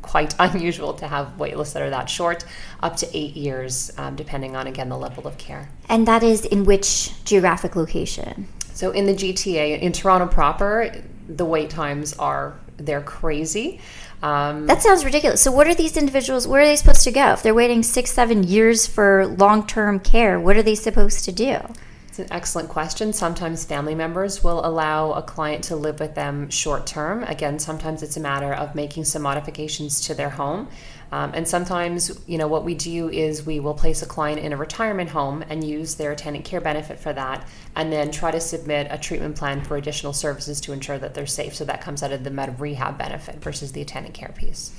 quite 0.00 0.34
unusual 0.38 0.94
to 0.94 1.06
have 1.06 1.34
waitlists 1.38 1.74
that 1.74 1.82
are 1.82 1.90
that 1.90 2.08
short, 2.08 2.44
up 2.82 2.96
to 2.96 3.08
eight 3.16 3.36
years, 3.36 3.92
um, 3.98 4.16
depending 4.16 4.56
on 4.56 4.66
again 4.66 4.88
the 4.88 4.96
level 4.96 5.26
of 5.26 5.36
care. 5.36 5.68
And 5.90 6.08
that 6.08 6.22
is 6.22 6.46
in 6.46 6.64
which 6.64 7.12
geographic 7.24 7.76
location? 7.76 8.48
So 8.74 8.90
in 8.90 9.06
the 9.06 9.14
GTA, 9.14 9.80
in 9.80 9.92
Toronto 9.92 10.26
proper, 10.26 10.92
the 11.28 11.44
wait 11.44 11.70
times 11.70 12.14
are 12.14 12.58
they're 12.78 13.02
crazy. 13.02 13.80
Um, 14.22 14.66
that 14.66 14.82
sounds 14.82 15.04
ridiculous. 15.04 15.40
So, 15.40 15.50
what 15.50 15.66
are 15.66 15.74
these 15.74 15.96
individuals? 15.96 16.46
Where 16.46 16.62
are 16.62 16.64
they 16.64 16.76
supposed 16.76 17.04
to 17.04 17.10
go 17.10 17.32
if 17.32 17.42
they're 17.42 17.54
waiting 17.54 17.82
six, 17.82 18.12
seven 18.12 18.44
years 18.44 18.86
for 18.86 19.26
long-term 19.26 20.00
care? 20.00 20.38
What 20.38 20.56
are 20.56 20.62
they 20.62 20.76
supposed 20.76 21.24
to 21.24 21.32
do? 21.32 21.58
It's 22.06 22.18
an 22.18 22.28
excellent 22.30 22.68
question. 22.68 23.12
Sometimes 23.12 23.64
family 23.64 23.94
members 23.94 24.44
will 24.44 24.64
allow 24.64 25.12
a 25.12 25.22
client 25.22 25.64
to 25.64 25.76
live 25.76 25.98
with 25.98 26.14
them 26.14 26.50
short 26.50 26.86
term. 26.86 27.24
Again, 27.24 27.58
sometimes 27.58 28.02
it's 28.02 28.16
a 28.16 28.20
matter 28.20 28.52
of 28.52 28.74
making 28.74 29.04
some 29.04 29.22
modifications 29.22 30.00
to 30.02 30.14
their 30.14 30.30
home. 30.30 30.68
Um, 31.12 31.32
and 31.34 31.46
sometimes, 31.46 32.18
you 32.26 32.38
know, 32.38 32.48
what 32.48 32.64
we 32.64 32.74
do 32.74 33.10
is 33.10 33.44
we 33.44 33.60
will 33.60 33.74
place 33.74 34.00
a 34.00 34.06
client 34.06 34.40
in 34.40 34.54
a 34.54 34.56
retirement 34.56 35.10
home 35.10 35.44
and 35.50 35.62
use 35.62 35.96
their 35.96 36.10
attendant 36.10 36.46
care 36.46 36.60
benefit 36.60 36.98
for 36.98 37.12
that, 37.12 37.46
and 37.76 37.92
then 37.92 38.10
try 38.10 38.30
to 38.30 38.40
submit 38.40 38.86
a 38.90 38.96
treatment 38.96 39.36
plan 39.36 39.62
for 39.62 39.76
additional 39.76 40.14
services 40.14 40.58
to 40.62 40.72
ensure 40.72 40.98
that 40.98 41.14
they're 41.14 41.26
safe. 41.26 41.54
So 41.54 41.66
that 41.66 41.82
comes 41.82 42.02
out 42.02 42.12
of 42.12 42.24
the 42.24 42.30
med 42.30 42.58
rehab 42.58 42.96
benefit 42.96 43.36
versus 43.36 43.72
the 43.72 43.82
attendant 43.82 44.14
care 44.14 44.32
piece. 44.34 44.72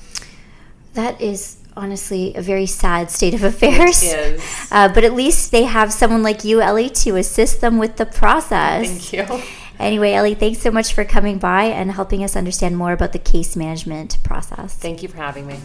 That 0.96 1.22
is 1.22 1.58
honestly 1.76 2.34
a 2.36 2.42
very 2.42 2.66
sad 2.66 3.12
state 3.12 3.36
of 3.36 3.44
affairs. 3.44 4.04
Uh, 4.72 4.92
but 4.92 5.04
at 5.04 5.14
least 5.14 5.52
they 5.52 5.66
have 5.66 5.94
someone 5.94 6.24
like 6.24 6.44
you, 6.44 6.60
Ellie, 6.60 6.90
to 6.90 7.16
assist 7.16 7.62
them 7.62 7.78
with 7.78 7.98
the 7.98 8.08
process. 8.08 9.12
Thank 9.12 9.30
you. 9.30 9.44
Anyway, 9.80 10.14
Ellie, 10.14 10.36
thanks 10.36 10.60
so 10.60 10.70
much 10.70 10.94
for 10.94 11.04
coming 11.04 11.40
by 11.40 11.64
and 11.64 11.92
helping 11.92 12.24
us 12.24 12.36
understand 12.36 12.78
more 12.78 12.94
about 12.94 13.12
the 13.12 13.20
case 13.20 13.56
management 13.56 14.18
process. 14.24 14.76
Thank 14.76 15.02
you 15.02 15.10
for 15.10 15.18
having 15.18 15.48
me. 15.48 15.60